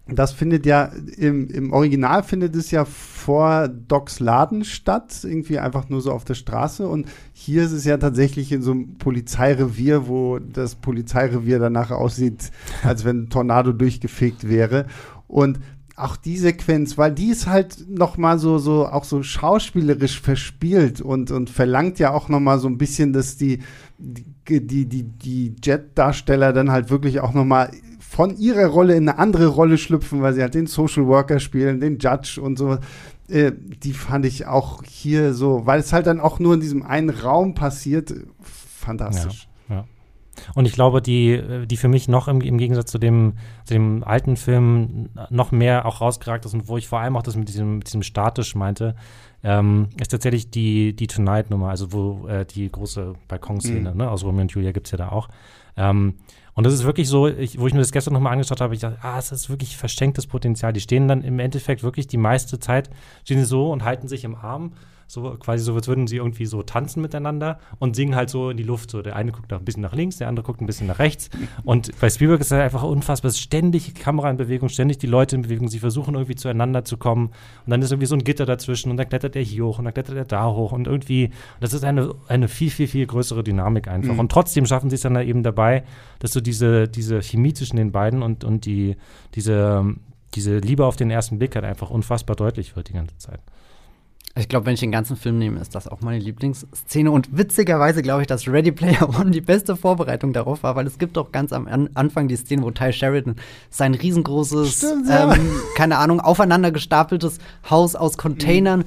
[0.07, 5.89] das findet ja im, im Original findet es ja vor Docs Laden statt, irgendwie einfach
[5.89, 6.87] nur so auf der Straße.
[6.87, 12.51] Und hier ist es ja tatsächlich in so einem Polizeirevier, wo das Polizeirevier danach aussieht,
[12.83, 14.87] als wenn ein Tornado durchgefegt wäre.
[15.27, 15.59] Und
[15.97, 21.01] auch die Sequenz, weil die ist halt noch mal so so auch so schauspielerisch verspielt
[21.01, 23.61] und und verlangt ja auch noch mal so ein bisschen, dass die
[23.99, 27.71] die die die, die Jet-Darsteller dann halt wirklich auch noch mal
[28.15, 31.81] von ihrer Rolle in eine andere Rolle schlüpfen, weil sie halt den Social Worker spielen,
[31.81, 32.79] den Judge und so.
[33.29, 33.51] Äh,
[33.83, 37.11] die fand ich auch hier so, weil es halt dann auch nur in diesem einen
[37.11, 39.49] Raum passiert, fantastisch.
[39.69, 39.85] Ja, ja.
[40.55, 43.35] Und ich glaube, die, die für mich noch im, im Gegensatz zu dem,
[43.65, 47.23] zu dem alten Film noch mehr auch rausgeragt ist und wo ich vor allem auch
[47.23, 48.95] das mit diesem, mit diesem statisch meinte,
[49.43, 53.97] ähm, ist tatsächlich die, die Tonight-Nummer, also wo äh, die große Balkonszene, mhm.
[53.97, 55.29] ne, aus Romeo und Julia gibt es ja da auch.
[55.77, 56.15] Ähm,
[56.55, 58.81] und das ist wirklich so, ich, wo ich mir das gestern nochmal angeschaut habe, ich
[58.81, 60.73] dachte, ah, es ist wirklich verschenktes Potenzial.
[60.73, 62.91] Die stehen dann im Endeffekt wirklich die meiste Zeit,
[63.25, 64.73] stehen sie so und halten sich im Arm
[65.07, 68.57] so quasi so, als würden sie irgendwie so tanzen miteinander und singen halt so in
[68.57, 68.91] die Luft.
[68.91, 71.31] So der eine guckt ein bisschen nach links, der andere guckt ein bisschen nach rechts.
[71.65, 74.99] Und bei Spielberg ist es einfach unfassbar, es ist ständig die Kamera in Bewegung, ständig
[74.99, 77.27] die Leute in Bewegung, sie versuchen irgendwie zueinander zu kommen.
[77.27, 79.85] Und dann ist irgendwie so ein Gitter dazwischen und dann klettert er hier hoch und
[79.85, 81.31] dann klettert er da hoch und irgendwie,
[81.61, 84.15] das ist eine, eine viel, viel, viel größere Dynamik einfach.
[84.15, 84.21] Mhm.
[84.21, 85.85] Und trotzdem schaffen sie es dann da eben dabei,
[86.19, 88.97] dass so diese, diese Chemie zwischen den beiden und, und die,
[89.35, 89.95] diese,
[90.35, 93.41] diese Liebe auf den ersten Blick halt einfach unfassbar deutlich wird die ganze Zeit.
[94.37, 97.09] Ich glaube, wenn ich den ganzen Film nehme, ist das auch meine Lieblingsszene.
[97.09, 100.99] Und witzigerweise glaube ich, dass Ready Player One die beste Vorbereitung darauf war, weil es
[100.99, 103.37] gibt auch ganz am Anfang die Szene, wo Ty Sheridan
[103.71, 105.33] sein riesengroßes, Stimmt, ja.
[105.35, 107.39] ähm, keine Ahnung, aufeinander gestapeltes
[107.71, 108.85] Haus aus Containern mhm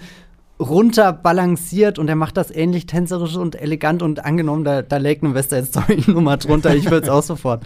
[0.59, 5.23] runter balanciert und er macht das ähnlich tänzerisch und elegant und angenommen, da, da legt
[5.23, 6.73] eine West Side Story Nummer drunter.
[6.75, 7.63] Ich würde es auch sofort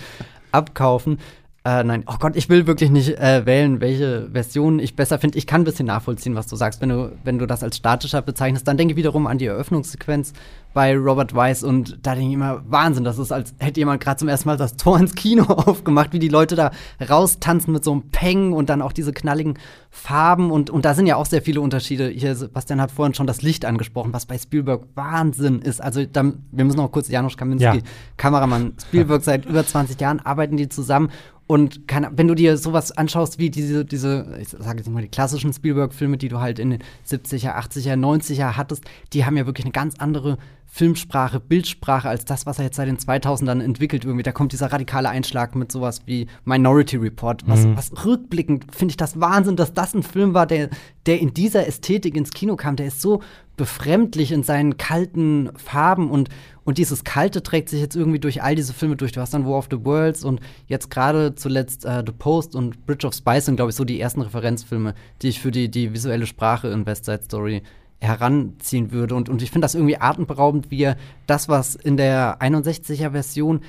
[0.51, 1.19] abkaufen.
[1.63, 5.37] Äh, nein, oh Gott, ich will wirklich nicht äh, wählen, welche Version ich besser finde.
[5.37, 6.81] Ich kann ein bisschen nachvollziehen, was du sagst.
[6.81, 10.33] Wenn du, wenn du das als statischer bezeichnest, dann denke ich wiederum an die Eröffnungssequenz
[10.73, 14.17] bei Robert Weiss und da denke ich immer, Wahnsinn, das ist, als hätte jemand gerade
[14.17, 16.71] zum ersten Mal das Tor ins Kino aufgemacht, wie die Leute da
[17.09, 19.57] raustanzen mit so einem Peng und dann auch diese knalligen
[19.89, 22.07] Farben und, und da sind ja auch sehr viele Unterschiede.
[22.07, 25.81] Hier, Sebastian hat vorhin schon das Licht angesprochen, was bei Spielberg Wahnsinn ist.
[25.81, 27.83] Also da, wir müssen noch kurz Janusz Kaminski, ja.
[28.17, 31.09] Kameramann, Spielberg seit über 20 Jahren arbeiten die zusammen
[31.51, 35.09] und kann, wenn du dir sowas anschaust wie diese, diese ich sage jetzt mal, die
[35.09, 39.65] klassischen Spielberg-Filme, die du halt in den 70er, 80er, 90er hattest, die haben ja wirklich
[39.65, 40.37] eine ganz andere
[40.73, 44.05] Filmsprache, Bildsprache als das, was er jetzt seit den 2000ern entwickelt.
[44.05, 47.45] Irgendwie, da kommt dieser radikale Einschlag mit sowas wie Minority Report.
[47.45, 47.75] Was, mhm.
[47.75, 50.69] was rückblickend finde ich das Wahnsinn, dass das ein Film war, der,
[51.07, 52.77] der in dieser Ästhetik ins Kino kam.
[52.77, 53.21] Der ist so
[53.57, 56.29] befremdlich in seinen kalten Farben und,
[56.63, 59.11] und dieses Kalte trägt sich jetzt irgendwie durch all diese Filme durch.
[59.11, 62.85] Du hast dann War of the Worlds und jetzt gerade zuletzt äh, The Post und
[62.85, 65.93] Bridge of Spice sind, glaube ich, so die ersten Referenzfilme, die ich für die, die
[65.93, 67.61] visuelle Sprache in West Side Story
[68.01, 69.15] heranziehen würde.
[69.15, 70.97] Und, und ich finde das irgendwie atemberaubend, wie er
[71.27, 73.61] das, was in der 61er Version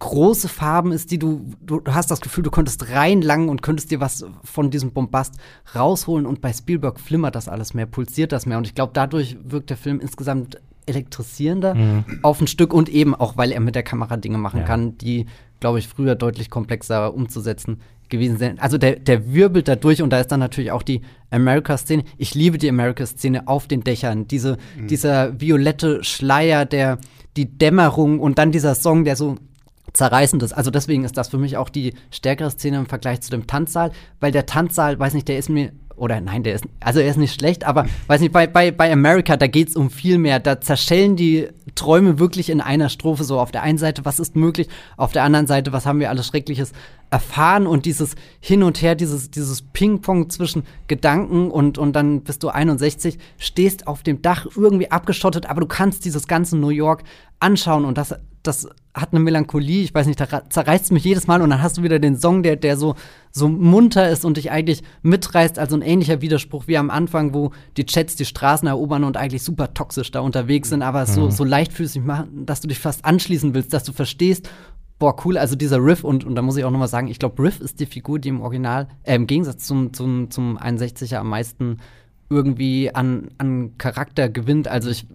[0.00, 3.92] große Farben ist, die du, du, du hast das Gefühl, du könntest reinlangen und könntest
[3.92, 5.36] dir was von diesem Bombast
[5.76, 6.26] rausholen.
[6.26, 8.58] Und bei Spielberg flimmert das alles mehr, pulsiert das mehr.
[8.58, 12.04] Und ich glaube, dadurch wirkt der Film insgesamt elektrisierender mhm.
[12.22, 14.66] auf ein Stück und eben auch, weil er mit der Kamera Dinge machen ja.
[14.66, 15.26] kann, die,
[15.60, 17.80] glaube ich, früher deutlich komplexer umzusetzen
[18.12, 18.62] gewesen sind.
[18.62, 22.04] Also der, der wirbelt da durch und da ist dann natürlich auch die America-Szene.
[22.16, 24.28] Ich liebe die America-Szene auf den Dächern.
[24.28, 24.86] Diese, mhm.
[24.86, 26.98] Dieser violette Schleier, der,
[27.36, 29.36] die Dämmerung und dann dieser Song, der so
[29.92, 30.52] Zerreißendes.
[30.52, 33.90] Also deswegen ist das für mich auch die stärkere Szene im Vergleich zu dem Tanzsaal,
[34.20, 37.18] weil der Tanzsaal, weiß nicht, der ist mir oder nein, der ist, also er ist
[37.18, 40.40] nicht schlecht, aber weiß nicht, bei, bei, bei America, da geht es um viel mehr.
[40.40, 43.24] Da zerschellen die Träume wirklich in einer Strophe.
[43.24, 46.10] So auf der einen Seite, was ist möglich, auf der anderen Seite, was haben wir
[46.10, 46.72] alles Schreckliches
[47.10, 52.42] erfahren und dieses Hin und Her, dieses, dieses Ping-Pong zwischen Gedanken und, und dann bist
[52.42, 57.04] du 61, stehst auf dem Dach irgendwie abgeschottet, aber du kannst dieses ganze New York
[57.38, 61.40] anschauen und das, das hat eine Melancholie, ich weiß nicht, da zerreißt mich jedes Mal
[61.40, 62.94] und dann hast du wieder den Song, der, der so,
[63.30, 67.52] so munter ist und dich eigentlich mitreißt, also ein ähnlicher Widerspruch wie am Anfang, wo
[67.78, 71.14] die Chats die Straßen erobern und eigentlich super toxisch da unterwegs sind, aber es mhm.
[71.14, 74.50] so, so leichtfüßig machen, dass du dich fast anschließen willst, dass du verstehst,
[74.98, 77.42] boah, cool, also dieser Riff und, und da muss ich auch nochmal sagen, ich glaube,
[77.42, 81.30] Riff ist die Figur, die im Original, äh, im Gegensatz zum, zum, zum 61er am
[81.30, 81.78] meisten
[82.28, 84.68] irgendwie an, an Charakter gewinnt.
[84.68, 85.06] Also ich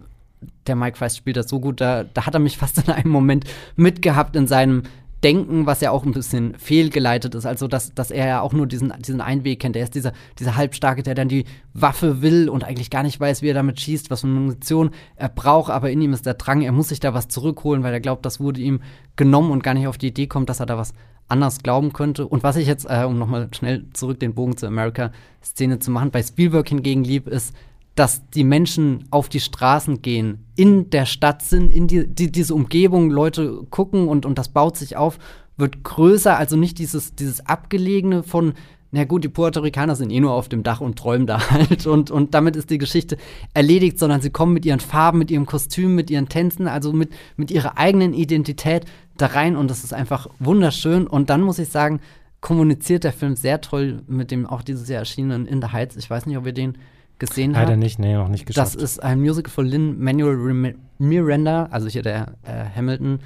[0.67, 3.11] der Mike Weiss spielt das so gut, da, da hat er mich fast in einem
[3.11, 4.83] Moment mitgehabt in seinem
[5.23, 7.47] Denken, was ja auch ein bisschen fehlgeleitet ist.
[7.47, 9.75] Also, dass, dass er ja auch nur diesen, diesen einen Weg kennt.
[9.75, 13.41] Er ist dieser, dieser Halbstarke, der dann die Waffe will und eigentlich gar nicht weiß,
[13.41, 15.71] wie er damit schießt, was für Munition er braucht.
[15.71, 18.27] Aber in ihm ist der Drang, er muss sich da was zurückholen, weil er glaubt,
[18.27, 18.81] das wurde ihm
[19.15, 20.93] genommen und gar nicht auf die Idee kommt, dass er da was
[21.27, 22.27] anders glauben könnte.
[22.27, 26.11] Und was ich jetzt, äh, um nochmal schnell zurück den Bogen zur America-Szene zu machen,
[26.11, 27.55] bei Spielberg hingegen lieb, ist,
[27.97, 32.53] dass die Menschen auf die Straßen gehen, in der Stadt sind, in die, die, diese
[32.53, 35.17] Umgebung, Leute gucken und, und das baut sich auf,
[35.57, 38.53] wird größer, also nicht dieses, dieses Abgelegene von,
[38.91, 41.87] na gut, die Puerto Ricaner sind eh nur auf dem Dach und träumen da halt
[41.87, 43.17] und, und damit ist die Geschichte
[43.55, 47.09] erledigt, sondern sie kommen mit ihren Farben, mit ihrem Kostüm, mit ihren Tänzen, also mit,
[47.35, 48.85] mit ihrer eigenen Identität
[49.17, 51.99] da rein und das ist einfach wunderschön und dann muss ich sagen,
[52.41, 55.95] kommuniziert der Film sehr toll mit dem auch dieses Jahr erschienenen In the Heights.
[55.95, 56.77] Ich weiß nicht, ob ihr den
[57.19, 57.65] gesehen habe.
[57.65, 58.75] Leider nicht, nee, noch nicht geschafft.
[58.75, 63.19] Das ist ein Musical von Lin Manuel Miranda, also hier der äh, Hamilton.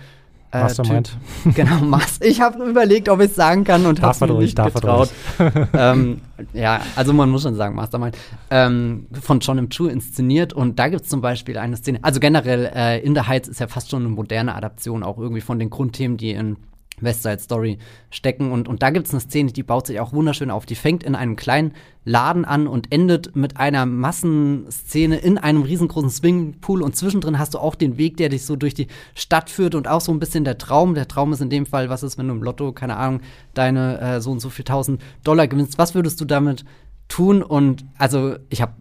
[0.54, 1.18] Äh, Mastermind.
[1.56, 5.10] Genau, Mas ich habe überlegt, ob ich es sagen kann und habe es nicht getraut.
[5.74, 6.20] ähm,
[6.52, 8.18] ja, also man muss schon sagen, Mastermind.
[8.50, 9.70] Ähm, von John M.
[9.70, 13.22] Chu inszeniert und da gibt es zum Beispiel eine Szene, also generell äh, In the
[13.22, 16.58] Heights ist ja fast schon eine moderne Adaption, auch irgendwie von den Grundthemen, die in
[17.02, 17.78] West Side Story
[18.10, 18.52] stecken.
[18.52, 20.66] Und, und da gibt es eine Szene, die baut sich auch wunderschön auf.
[20.66, 21.74] Die fängt in einem kleinen
[22.04, 26.82] Laden an und endet mit einer Massenszene in einem riesengroßen Swingpool.
[26.82, 29.88] Und zwischendrin hast du auch den Weg, der dich so durch die Stadt führt und
[29.88, 30.96] auch so ein bisschen der Traum.
[30.96, 33.22] Der Traum ist in dem Fall, was ist, wenn du im Lotto, keine Ahnung,
[33.54, 35.78] deine äh, so und so viel tausend Dollar gewinnst.
[35.78, 36.66] Was würdest du damit
[37.08, 37.44] tun?
[37.44, 38.74] Und also, ich habe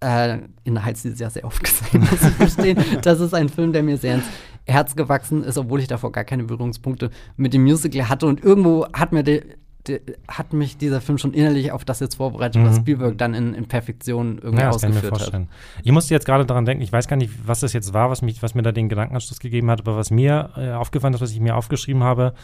[0.00, 2.78] äh, in der Heiz dieses Jahr sehr oft gesehen, muss ich verstehen.
[3.02, 4.26] das ist ein Film, der mir sehr ins
[4.66, 8.26] Herz gewachsen ist, obwohl ich davor gar keine Berührungspunkte mit dem Musical hatte.
[8.26, 9.44] Und irgendwo hat mir de,
[9.86, 12.66] de, hat mich dieser Film schon innerlich auf das jetzt vorbereitet, mhm.
[12.66, 15.46] was Spielberg dann in, in Perfektion irgendwie ja, ausgeführt hat.
[15.84, 18.22] Ich musste jetzt gerade daran denken, ich weiß gar nicht, was das jetzt war, was,
[18.22, 21.30] mich, was mir da den Gedankenanschluss gegeben hat, aber was mir äh, aufgefallen ist, was
[21.30, 22.34] ich mir aufgeschrieben habe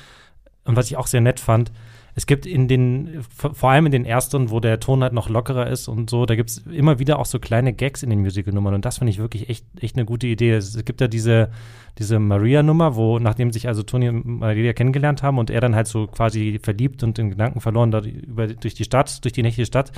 [0.65, 1.73] und was ich auch sehr nett fand,
[2.15, 5.69] es gibt in den, vor allem in den ersten, wo der Ton halt noch lockerer
[5.69, 8.75] ist und so, da gibt es immer wieder auch so kleine Gags in den Musical-Nummern
[8.75, 10.53] und das finde ich wirklich echt, echt eine gute Idee.
[10.53, 11.51] Es gibt ja diese,
[11.99, 15.87] diese Maria-Nummer, wo, nachdem sich also Toni und Maria kennengelernt haben und er dann halt
[15.87, 19.67] so quasi verliebt und in Gedanken verloren da über, durch die Stadt, durch die nächtige
[19.67, 19.93] Stadt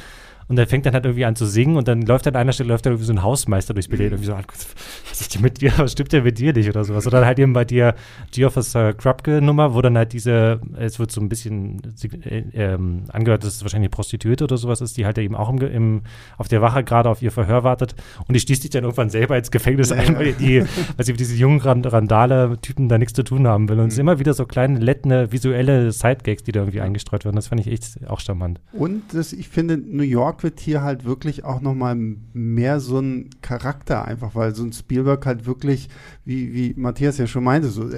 [0.49, 2.53] und er fängt dann halt irgendwie an zu singen und dann läuft er an einer
[2.53, 4.01] Stelle, läuft er irgendwie so ein Hausmeister durchs Bild.
[4.01, 4.07] Mhm.
[4.07, 4.32] Irgendwie so,
[5.09, 7.07] was ist denn mit dir, was stimmt denn mit dir nicht oder sowas.
[7.07, 7.95] Oder halt eben bei dir
[8.34, 11.80] die Officer Krupke-Nummer, wo dann halt diese, es wird so ein bisschen
[12.24, 15.49] äh, ähm, angehört, dass es wahrscheinlich eine Prostituierte oder sowas ist, die halt eben auch
[15.51, 16.03] im, im,
[16.36, 17.95] auf der Wache gerade auf ihr Verhör wartet.
[18.26, 19.97] Und die schließt sich dann irgendwann selber ins Gefängnis ja.
[19.97, 20.61] ein, weil die,
[20.97, 23.78] weil sie mit diesen jungen Randale-Typen da nichts zu tun haben will.
[23.80, 24.11] Und es sind mhm.
[24.11, 27.36] immer wieder so kleine, lettene, visuelle Sidegags, die da irgendwie eingestreut werden.
[27.36, 28.61] Das fand ich echt auch charmant.
[28.72, 31.95] Und das, ich finde, New York Wird hier halt wirklich auch noch mal
[32.32, 35.89] mehr so ein Charakter einfach, weil so ein Spielberg halt wirklich,
[36.25, 37.89] wie, wie Matthias ja schon meinte, so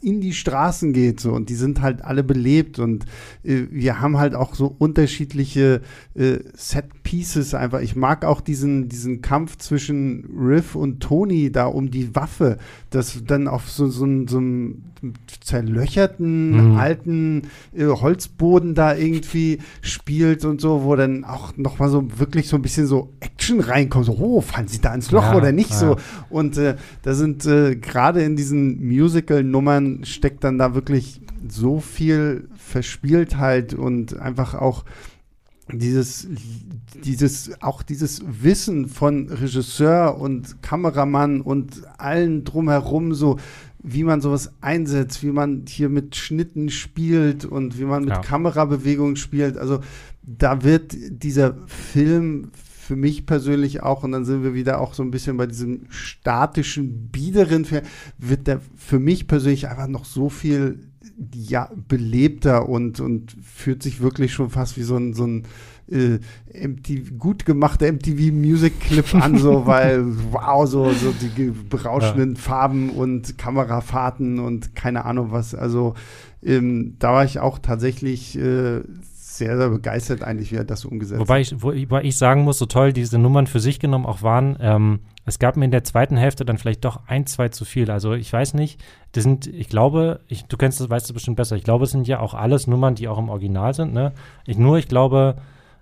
[0.00, 3.04] in die Straßen geht so und die sind halt alle belebt und
[3.42, 5.82] äh, wir haben halt auch so unterschiedliche
[6.14, 7.80] äh, Set Pieces einfach.
[7.80, 12.56] Ich mag auch diesen, diesen Kampf zwischen Riff und Tony da um die Waffe,
[12.90, 14.82] das dann auf so, so, so einem
[15.40, 16.76] zerlöcherten mhm.
[16.76, 17.42] alten
[17.76, 22.56] äh, Holzboden da irgendwie spielt und so, wo dann auch noch mal so wirklich so
[22.56, 24.06] ein bisschen so Action reinkommt.
[24.06, 25.76] So, oh, fallen sie da ins Loch Ja, oder nicht ja.
[25.76, 25.96] so?
[26.30, 32.48] Und äh, da sind äh, gerade in diesen Musical-Nummern steckt dann da wirklich so viel
[32.56, 34.84] Verspieltheit und einfach auch
[35.72, 36.28] dieses,
[37.04, 43.38] dieses, auch dieses Wissen von Regisseur und Kameramann und allen drumherum, so
[43.82, 48.20] wie man sowas einsetzt, wie man hier mit Schnitten spielt und wie man mit Ja.
[48.20, 49.58] Kamerabewegungen spielt.
[49.58, 49.80] Also
[50.22, 52.50] da wird dieser Film
[52.84, 55.86] für mich persönlich auch, und dann sind wir wieder auch so ein bisschen bei diesem
[55.88, 57.66] statischen, biederen,
[58.18, 60.90] wird der für mich persönlich einfach noch so viel
[61.34, 65.44] ja, belebter und, und fühlt sich wirklich schon fast wie so ein, so ein
[65.90, 66.18] äh,
[66.66, 72.90] MTV, gut gemachter MTV Music Clip an, so, weil wow, so, so die berauschenden Farben
[72.90, 75.54] und Kamerafahrten und keine Ahnung was.
[75.54, 75.94] Also
[76.42, 78.80] ähm, da war ich auch tatsächlich äh,
[79.38, 82.42] sehr, sehr begeistert eigentlich, wie er das so umgesetzt Wobei ich, wo, wobei ich sagen
[82.42, 85.70] muss, so toll diese Nummern für sich genommen auch waren, ähm, es gab mir in
[85.70, 87.90] der zweiten Hälfte dann vielleicht doch ein, zwei zu viel.
[87.90, 88.82] Also ich weiß nicht,
[89.12, 91.56] das sind, ich glaube, ich, du kennst das, weißt du bestimmt besser.
[91.56, 93.94] Ich glaube, es sind ja auch alles Nummern, die auch im Original sind.
[93.94, 94.12] Ne?
[94.46, 95.36] Ich, nur, ich glaube,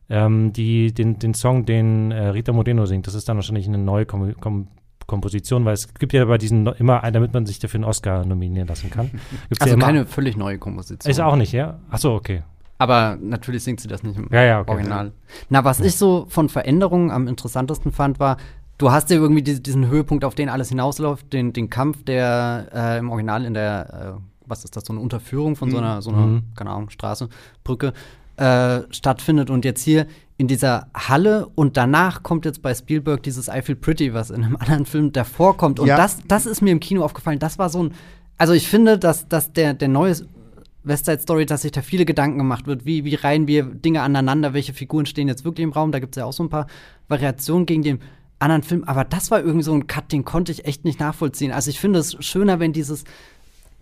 [0.09, 3.79] ähm, die, den, den Song, den äh, Rita Modeno singt, das ist dann wahrscheinlich eine
[3.79, 4.69] neue Kom Kom
[5.07, 8.25] Komposition, weil es gibt ja bei diesen immer, einen, damit man sich dafür einen Oscar
[8.25, 9.11] nominieren lassen kann.
[9.49, 11.11] Gibt's Also ja immer, keine völlig neue Komposition.
[11.11, 11.81] Ist auch nicht, ja?
[11.91, 12.45] Achso, okay.
[12.83, 14.73] Aber natürlich singt sie das nicht im Ja, ja, okay.
[14.73, 15.13] Original.
[15.51, 18.39] Na, was ich so von Veränderungen am interessantesten fand, war,
[18.79, 22.67] du hast ja irgendwie diese, diesen Höhepunkt, auf den alles hinausläuft, den, den Kampf, der
[22.75, 26.03] äh, im Original in der, äh, was ist das, so eine Unterführung von so einer,
[26.03, 26.43] so einer, Mhm.
[26.57, 27.29] keine Ahnung, Straße,
[27.63, 27.93] Brücke,
[28.37, 29.49] äh, stattfindet.
[29.51, 30.07] Und jetzt hier
[30.39, 34.43] in dieser Halle und danach kommt jetzt bei Spielberg dieses I Feel Pretty, was in
[34.43, 35.79] einem anderen Film davor kommt.
[35.79, 35.97] Und Ja.
[35.97, 37.39] das, das ist mir im Kino aufgefallen.
[37.39, 37.93] Das war so ein,
[38.39, 40.17] also ich finde, dass, dass der, der neue
[40.85, 44.03] West Side Story, dass sich da viele Gedanken gemacht wird, wie, wie reihen wir Dinge
[44.03, 45.93] aneinander, welche Figuren stehen jetzt wirklich im Raum.
[45.93, 46.67] Da gibt es ja auch so ein paar
[47.09, 48.01] Variationen gegen den
[48.39, 48.85] anderen Film.
[48.85, 51.53] Aber das war irgendwie so ein Cut, den konnte ich echt nicht nachvollziehen.
[51.53, 53.05] Also ich finde es schöner, wenn dieses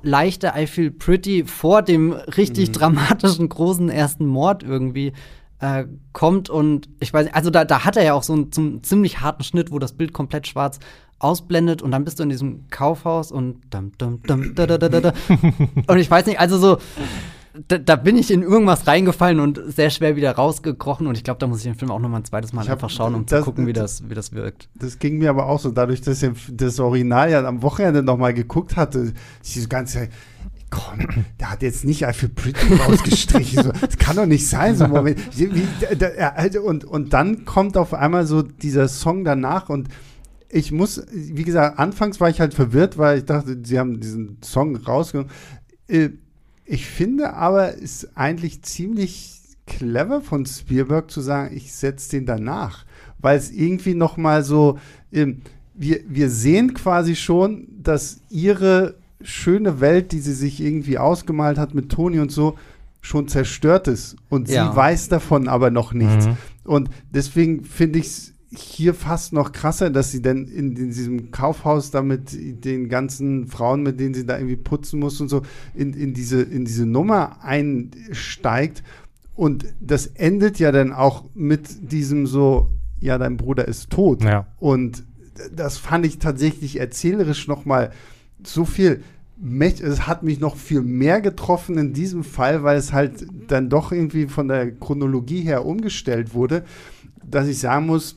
[0.02, 5.12] leichte I Feel Pretty vor dem richtig dramatischen, großen ersten Mord irgendwie
[5.60, 6.50] äh, kommt.
[6.50, 8.82] Und ich weiß nicht, also da, da hat er ja auch so einen, so einen
[8.82, 10.78] ziemlich harten Schnitt, wo das Bild komplett schwarz
[11.20, 14.88] ausblendet und dann bist du in diesem Kaufhaus und dum, dum, dum, da, da, da,
[14.88, 15.12] da,
[15.86, 16.78] und ich weiß nicht, also so
[17.68, 21.38] da, da bin ich in irgendwas reingefallen und sehr schwer wieder rausgekrochen und ich glaube,
[21.40, 23.26] da muss ich den Film auch noch mal ein zweites Mal hab- einfach schauen, um
[23.26, 24.68] das- zu gucken, wie das, wie das wirkt.
[24.76, 28.32] Das ging mir aber auch so, dadurch, dass ich das Original ja am Wochenende nochmal
[28.34, 29.12] geguckt hatte,
[29.42, 29.98] ich so ganz,
[30.70, 31.00] komm,
[31.40, 33.64] der hat jetzt nicht Feel Pretty rausgestrichen.
[33.64, 35.18] so, das kann doch nicht sein, so Moment.
[36.36, 39.88] Also, und, und dann kommt auf einmal so dieser Song danach und
[40.52, 44.38] ich muss, wie gesagt, anfangs war ich halt verwirrt, weil ich dachte, sie haben diesen
[44.42, 45.30] Song rausgenommen.
[45.88, 46.10] Äh,
[46.66, 52.26] Ich finde aber, es ist eigentlich ziemlich clever von Spielberg zu sagen, ich setze den
[52.26, 52.84] danach,
[53.18, 54.78] weil es irgendwie noch mal so,
[55.12, 55.42] ähm,
[55.74, 61.74] wir, wir sehen quasi schon, dass ihre schöne Welt, die sie sich irgendwie ausgemalt hat
[61.74, 62.56] mit Toni und so,
[63.00, 64.70] schon zerstört ist und Ja.
[64.70, 66.26] sie weiß davon aber noch nichts.
[66.26, 66.36] Mhm.
[66.64, 71.30] Und deswegen finde ich es hier fast noch krasser, dass sie dann in, in diesem
[71.30, 75.42] Kaufhaus da mit den ganzen Frauen, mit denen sie da irgendwie putzen muss und so,
[75.74, 78.82] in, in, diese, in diese Nummer einsteigt.
[79.36, 84.24] Und das endet ja dann auch mit diesem so, ja, dein Bruder ist tot.
[84.24, 84.48] Ja.
[84.58, 85.04] Und
[85.54, 87.92] das fand ich tatsächlich erzählerisch noch mal
[88.44, 89.02] so viel
[89.58, 93.90] es hat mich noch viel mehr getroffen in diesem Fall, weil es halt dann doch
[93.90, 96.62] irgendwie von der Chronologie her umgestellt wurde,
[97.24, 98.16] dass ich sagen muss,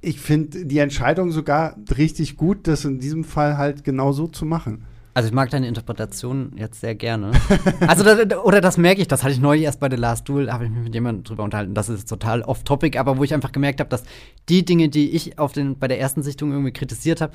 [0.00, 4.44] ich finde die Entscheidung sogar richtig gut, das in diesem Fall halt genau so zu
[4.44, 4.84] machen.
[5.14, 7.32] Also ich mag deine Interpretation jetzt sehr gerne.
[7.88, 10.52] Also da, oder das merke ich, das hatte ich neulich erst bei The Last Duel,
[10.52, 11.74] habe ich mich mit jemandem drüber unterhalten.
[11.74, 14.04] Das ist total off-topic, aber wo ich einfach gemerkt habe, dass
[14.48, 17.32] die Dinge, die ich auf den, bei der ersten Sichtung irgendwie kritisiert habe,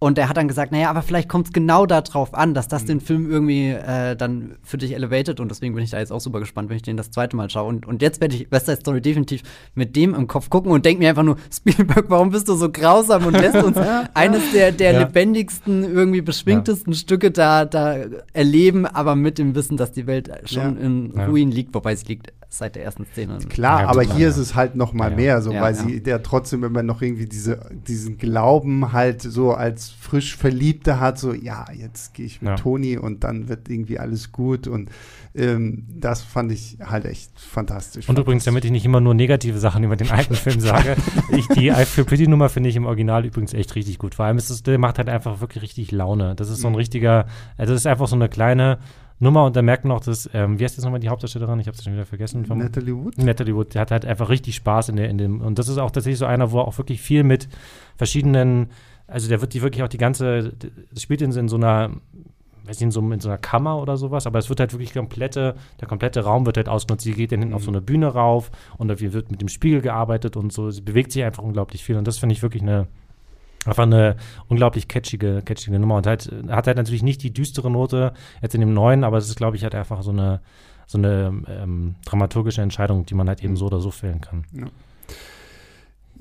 [0.00, 2.84] und er hat dann gesagt, naja, aber vielleicht kommt es genau darauf an, dass das
[2.84, 6.20] den Film irgendwie äh, dann für dich elevated und deswegen bin ich da jetzt auch
[6.20, 7.68] super gespannt, wenn ich den das zweite Mal schaue.
[7.68, 9.42] Und, und jetzt werde ich West Side Story definitiv
[9.74, 12.70] mit dem im Kopf gucken und denke mir einfach nur, Spielberg, warum bist du so
[12.70, 13.78] grausam und lässt uns
[14.14, 14.98] eines der, der Ja.
[15.00, 17.96] lebendigsten, irgendwie beschwingtesten Stücke da, da
[18.34, 20.82] erleben, aber mit dem Wissen, dass die Welt schon Ja.
[20.84, 21.26] in Ja.
[21.26, 23.38] Ruin liegt, wobei sie liegt seit der ersten Szene.
[23.48, 24.28] Klar, Ja, aber hier ja.
[24.28, 25.16] ist es halt noch mal Ja.
[25.16, 25.82] mehr, so Ja, weil ja.
[25.82, 31.18] sie der trotzdem immer noch irgendwie diese diesen Glauben halt so als frisch Verliebte hat,
[31.18, 32.56] so ja, jetzt gehe ich mit Ja.
[32.56, 34.90] Toni und dann wird irgendwie alles gut und
[35.36, 38.08] ähm, das fand ich halt echt fantastisch.
[38.08, 40.94] Und übrigens, damit ich nicht immer nur negative Sachen über den alten Film sage,
[41.32, 44.14] ich, die I Feel Pretty Nummer finde ich im Original übrigens echt richtig gut.
[44.14, 46.34] Vor allem ist es, der macht halt einfach wirklich richtig Laune.
[46.36, 47.26] Das ist so ein richtiger,
[47.58, 48.78] also das ist einfach so eine kleine,
[49.20, 51.60] Nummer und da merkt man auch, dass, ähm, wie heißt jetzt nochmal die Hauptdarstellerin?
[51.60, 52.44] Ich habe es schon wieder vergessen.
[52.44, 53.16] Vom Natalie Wood?
[53.18, 55.78] Natalie Wood, die hat halt einfach richtig Spaß in, der, in dem, und das ist
[55.78, 57.48] auch tatsächlich so einer, wo er auch wirklich viel mit
[57.96, 58.70] verschiedenen,
[59.06, 60.52] also der wird die wirklich auch die ganze,
[60.92, 61.90] das spielt in, in so einer,
[62.64, 64.92] weiß nicht, in so, in so einer Kammer oder sowas, aber es wird halt wirklich
[64.92, 67.04] komplette, der komplette Raum wird halt ausgenutzt.
[67.04, 67.56] Sie geht dann hinten mhm.
[67.56, 70.70] auf so eine Bühne rauf und da wird mit dem Spiegel gearbeitet und so.
[70.70, 72.88] Sie bewegt sich einfach unglaublich viel und das finde ich wirklich eine,
[73.64, 74.16] einfach eine
[74.48, 75.96] unglaublich catchige, catchige Nummer.
[75.96, 78.12] Und halt, hat halt natürlich nicht die düstere Note
[78.42, 80.40] jetzt in dem neuen, aber es ist, glaube ich, halt einfach so eine,
[80.86, 84.44] so eine ähm, dramaturgische Entscheidung, die man halt eben so oder so fällen kann.
[84.52, 84.66] Ja,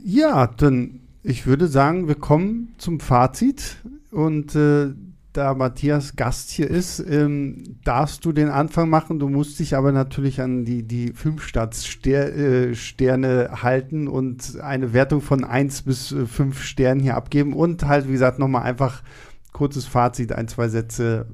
[0.03, 3.77] ja dann ich würde sagen, wir kommen zum Fazit
[4.11, 4.93] und äh,
[5.33, 9.19] da Matthias Gast hier ist, ähm, darfst du den Anfang machen.
[9.19, 15.43] Du musst dich aber natürlich an die, die Filmstarts-Sterne äh, halten und eine Wertung von
[15.43, 17.53] 1 bis äh, 5 Sternen hier abgeben.
[17.53, 19.03] Und halt, wie gesagt, nochmal einfach
[19.51, 21.27] kurzes Fazit, ein, zwei Sätze.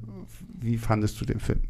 [0.58, 1.60] Wie fandest du den Film?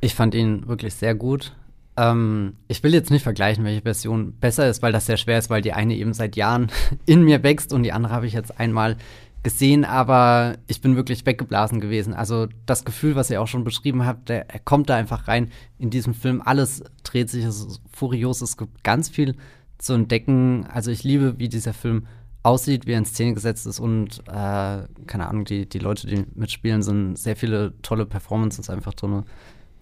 [0.00, 1.54] Ich fand ihn wirklich sehr gut.
[1.96, 5.50] Ähm, ich will jetzt nicht vergleichen, welche Version besser ist, weil das sehr schwer ist,
[5.50, 6.70] weil die eine eben seit Jahren
[7.06, 8.96] in mir wächst und die andere habe ich jetzt einmal
[9.42, 12.12] gesehen, aber ich bin wirklich weggeblasen gewesen.
[12.12, 15.50] Also das Gefühl, was ihr auch schon beschrieben habt, der, er kommt da einfach rein
[15.78, 16.42] in diesem Film.
[16.44, 19.36] Alles dreht sich, es ist furios, es gibt ganz viel
[19.78, 20.66] zu entdecken.
[20.66, 22.06] Also ich liebe, wie dieser Film
[22.42, 26.24] aussieht, wie er in Szene gesetzt ist und äh, keine Ahnung, die, die Leute, die
[26.34, 29.24] mitspielen, sind sehr viele tolle Performances einfach drin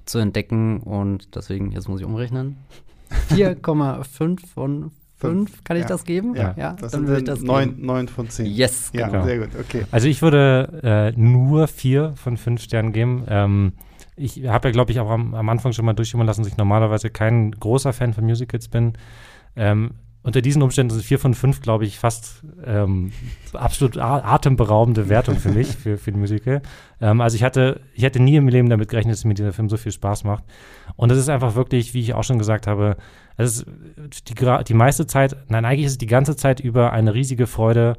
[0.06, 2.56] zu entdecken und deswegen, jetzt muss ich umrechnen.
[3.30, 5.88] 4,5 von Fünf, kann ich ja.
[5.88, 6.36] das geben?
[6.36, 8.46] Ja, ja das dann würde ich das neun, neun von zehn.
[8.46, 9.24] Yes, ja, genau.
[9.24, 9.84] sehr gut, okay.
[9.90, 10.80] Also ich würde
[11.16, 13.24] äh, nur vier von fünf Sternen geben.
[13.28, 13.72] Ähm,
[14.14, 16.56] ich habe ja, glaube ich, auch am, am, Anfang schon mal durchschimmern lassen, dass ich
[16.56, 18.92] normalerweise kein großer Fan von Musicals bin.
[19.56, 19.90] Ähm,
[20.28, 23.12] unter diesen Umständen sind vier von fünf, glaube ich, fast ähm,
[23.54, 26.60] absolut atemberaubende Wertung für mich, für, für die Musical.
[27.00, 29.70] Ähm, also ich hatte, ich hätte nie im Leben damit gerechnet, dass mir dieser Film
[29.70, 30.44] so viel Spaß macht.
[30.96, 32.98] Und es ist einfach wirklich, wie ich auch schon gesagt habe,
[33.38, 33.66] es ist
[34.28, 37.96] die, die meiste Zeit, nein, eigentlich ist es die ganze Zeit über eine riesige Freude,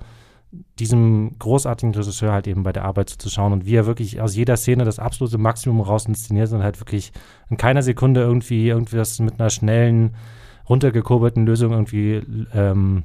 [0.77, 4.55] diesem großartigen Regisseur halt eben bei der Arbeit zuzuschauen und wie er wirklich aus jeder
[4.55, 7.11] Szene das absolute Maximum raus inszeniert und halt wirklich
[7.49, 10.15] in keiner Sekunde irgendwie irgendwas mit einer schnellen,
[10.69, 12.21] runtergekurbelten Lösung irgendwie,
[12.53, 13.03] ähm,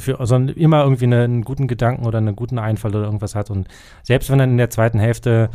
[0.00, 3.50] für, sondern immer irgendwie eine, einen guten Gedanken oder einen guten Einfall oder irgendwas hat
[3.50, 3.68] und
[4.02, 5.50] selbst wenn er in der zweiten Hälfte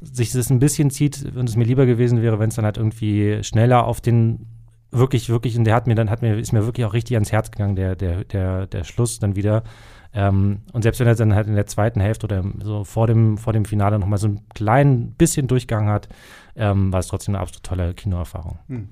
[0.00, 2.76] sich das ein bisschen zieht und es mir lieber gewesen wäre, wenn es dann halt
[2.76, 4.46] irgendwie schneller auf den
[4.90, 7.32] wirklich, wirklich, und der hat mir dann, hat mir, ist mir wirklich auch richtig ans
[7.32, 9.62] Herz gegangen, der, der, der, der Schluss dann wieder.
[10.12, 13.36] Ähm, und selbst wenn er dann halt in der zweiten Hälfte oder so vor dem,
[13.36, 16.08] vor dem Finale nochmal so ein klein bisschen Durchgang hat,
[16.54, 18.58] ähm, war es trotzdem eine absolut tolle Kinoerfahrung.
[18.68, 18.88] Hm.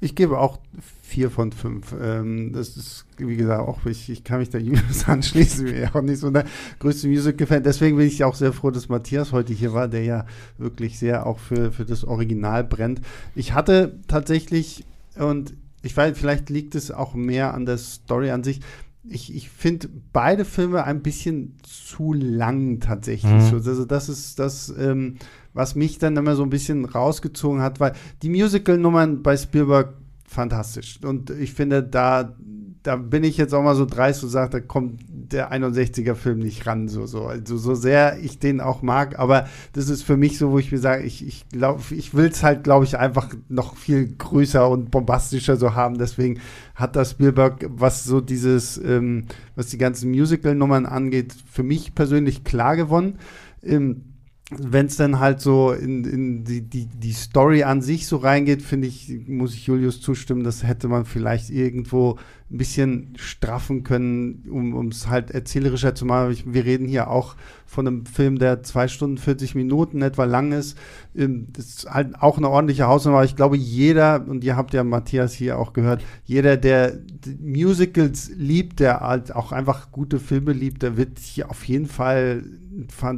[0.00, 0.58] Ich gebe auch
[1.02, 1.94] vier von fünf.
[2.00, 5.66] Ähm, das ist, wie gesagt, auch ich, ich kann mich da Julius anschließen.
[5.66, 6.44] Ich bin ja auch nicht so der
[6.78, 7.62] größte Musical-Fan.
[7.62, 10.26] Deswegen bin ich auch sehr froh, dass Matthias heute hier war, der ja
[10.58, 13.00] wirklich sehr auch für, für das Original brennt.
[13.34, 14.84] Ich hatte tatsächlich
[15.16, 18.60] und ich weiß, vielleicht liegt es auch mehr an der Story an sich.
[19.08, 23.30] Ich, ich finde beide Filme ein bisschen zu lang tatsächlich.
[23.30, 23.54] Mhm.
[23.54, 25.18] Also das ist das, ähm,
[25.56, 29.94] was mich dann immer so ein bisschen rausgezogen hat, weil die Musical-Nummern bei Spielberg
[30.28, 31.00] fantastisch.
[31.02, 32.36] Und ich finde, da,
[32.82, 36.66] da bin ich jetzt auch mal so dreist und sage, da kommt der 61er-Film nicht
[36.66, 37.24] ran, so, so.
[37.26, 40.70] Also so sehr ich den auch mag, aber das ist für mich so, wo ich
[40.70, 44.68] mir sage, ich, ich glaube, ich will es halt, glaube ich, einfach noch viel größer
[44.68, 45.96] und bombastischer so haben.
[45.96, 46.40] Deswegen
[46.74, 52.44] hat das Spielberg, was so dieses, ähm, was die ganzen Musical-Nummern angeht, für mich persönlich
[52.44, 53.18] klar gewonnen.
[53.62, 54.05] Ähm,
[54.50, 58.62] wenn es dann halt so in, in die, die, die Story an sich so reingeht,
[58.62, 62.16] finde ich, muss ich Julius zustimmen, das hätte man vielleicht irgendwo
[62.48, 66.36] ein bisschen straffen können, um es halt erzählerischer zu machen.
[66.46, 67.34] Wir reden hier auch
[67.64, 70.78] von einem Film, der zwei Stunden 40 Minuten etwa lang ist.
[71.16, 73.24] Ähm, das ist halt auch eine ordentliche Hausnummer.
[73.24, 77.00] Ich glaube, jeder, und ihr habt ja Matthias hier auch gehört, jeder, der
[77.40, 82.44] Musicals liebt, der halt auch einfach gute Filme liebt, der wird hier auf jeden Fall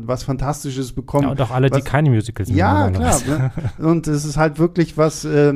[0.05, 1.25] was Fantastisches bekommen.
[1.25, 3.21] Ja, und auch alle, was, die keine Musicals Ja, klar.
[3.27, 3.53] Ne?
[3.79, 5.55] Und es ist halt wirklich was äh,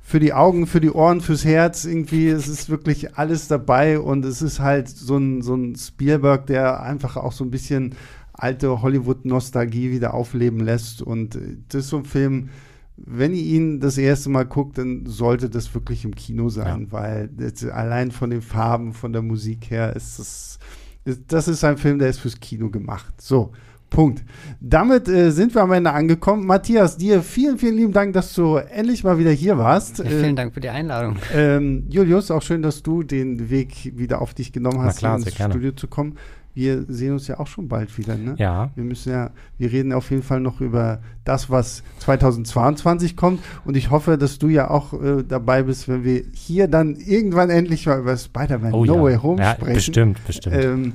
[0.00, 2.28] für die Augen, für die Ohren, fürs Herz irgendwie.
[2.28, 6.82] Es ist wirklich alles dabei und es ist halt so ein, so ein Spielberg, der
[6.82, 7.94] einfach auch so ein bisschen
[8.32, 11.02] alte Hollywood-Nostalgie wieder aufleben lässt.
[11.02, 12.48] Und äh, das ist so ein Film,
[12.96, 16.92] wenn ihr ihn das erste Mal guckt, dann sollte das wirklich im Kino sein, ja.
[16.92, 17.30] weil
[17.72, 20.58] allein von den Farben, von der Musik her ist das
[21.04, 23.20] das ist ein Film, der ist fürs Kino gemacht.
[23.20, 23.52] So,
[23.92, 24.24] Punkt.
[24.60, 26.46] Damit äh, sind wir am Ende angekommen.
[26.46, 29.98] Matthias, dir vielen, vielen lieben Dank, dass du endlich mal wieder hier warst.
[29.98, 31.16] Ja, vielen äh, Dank für die Einladung.
[31.34, 35.32] Ähm, Julius, auch schön, dass du den Weg wieder auf dich genommen hast, klar, ins
[35.34, 36.16] Studio zu kommen.
[36.54, 38.34] Wir sehen uns ja auch schon bald wieder, ne?
[38.38, 38.70] Ja.
[38.74, 43.40] Wir müssen ja, wir reden auf jeden Fall noch über das, was 2022 kommt.
[43.64, 47.48] Und ich hoffe, dass du ja auch äh, dabei bist, wenn wir hier dann irgendwann
[47.48, 49.02] endlich mal über Spider-Man Oh No ja.
[49.02, 49.74] Way Home ja, sprechen.
[49.74, 50.56] Bestimmt, bestimmt.
[50.56, 50.92] Ähm,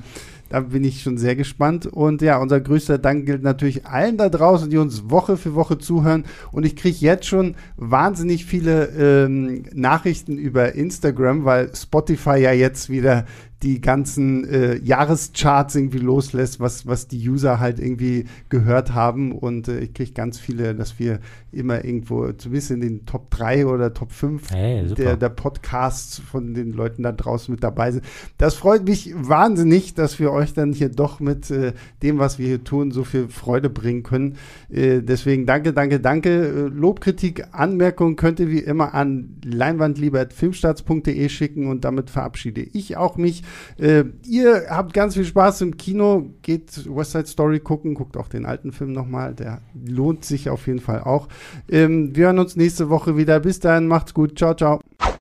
[0.50, 1.86] da bin ich schon sehr gespannt.
[1.86, 5.78] Und ja, unser größter Dank gilt natürlich allen da draußen, die uns Woche für Woche
[5.78, 6.26] zuhören.
[6.52, 8.88] Und ich kriege jetzt schon wahnsinnig viele
[9.26, 13.26] ähm, Nachrichten über Instagram, weil Spotify ja jetzt wieder
[13.64, 19.32] die ganzen äh, Jahrescharts irgendwie loslässt, was, was die User halt irgendwie gehört haben.
[19.32, 21.20] Und äh, ich kriege ganz viele, dass wir
[21.52, 26.54] immer irgendwo, zumindest in den Top 3 oder Top 5 Hey, der, der Podcasts von
[26.54, 28.06] den Leuten da draußen mit dabei sind.
[28.38, 32.46] Das freut mich wahnsinnig, dass wir euch dann hier doch mit äh, dem, was wir
[32.46, 34.36] hier tun, so viel Freude bringen können.
[34.70, 36.30] Äh, deswegen danke, danke, danke.
[36.30, 42.98] Äh, Lob, Kritik, Anmerkungen könnt ihr wie immer an leinwandlieber.filmstarts.de schicken und damit verabschiede ich
[42.98, 43.44] auch mich.
[43.80, 48.28] Äh, ihr habt ganz viel Spaß im Kino, geht West Side Story gucken, guckt auch
[48.28, 51.28] den alten Film nochmal, der lohnt sich auf jeden Fall auch.
[51.70, 53.40] Ähm, wir hören uns nächste Woche wieder.
[53.40, 54.38] Bis dahin, macht's gut.
[54.38, 54.80] Ciao, ciao.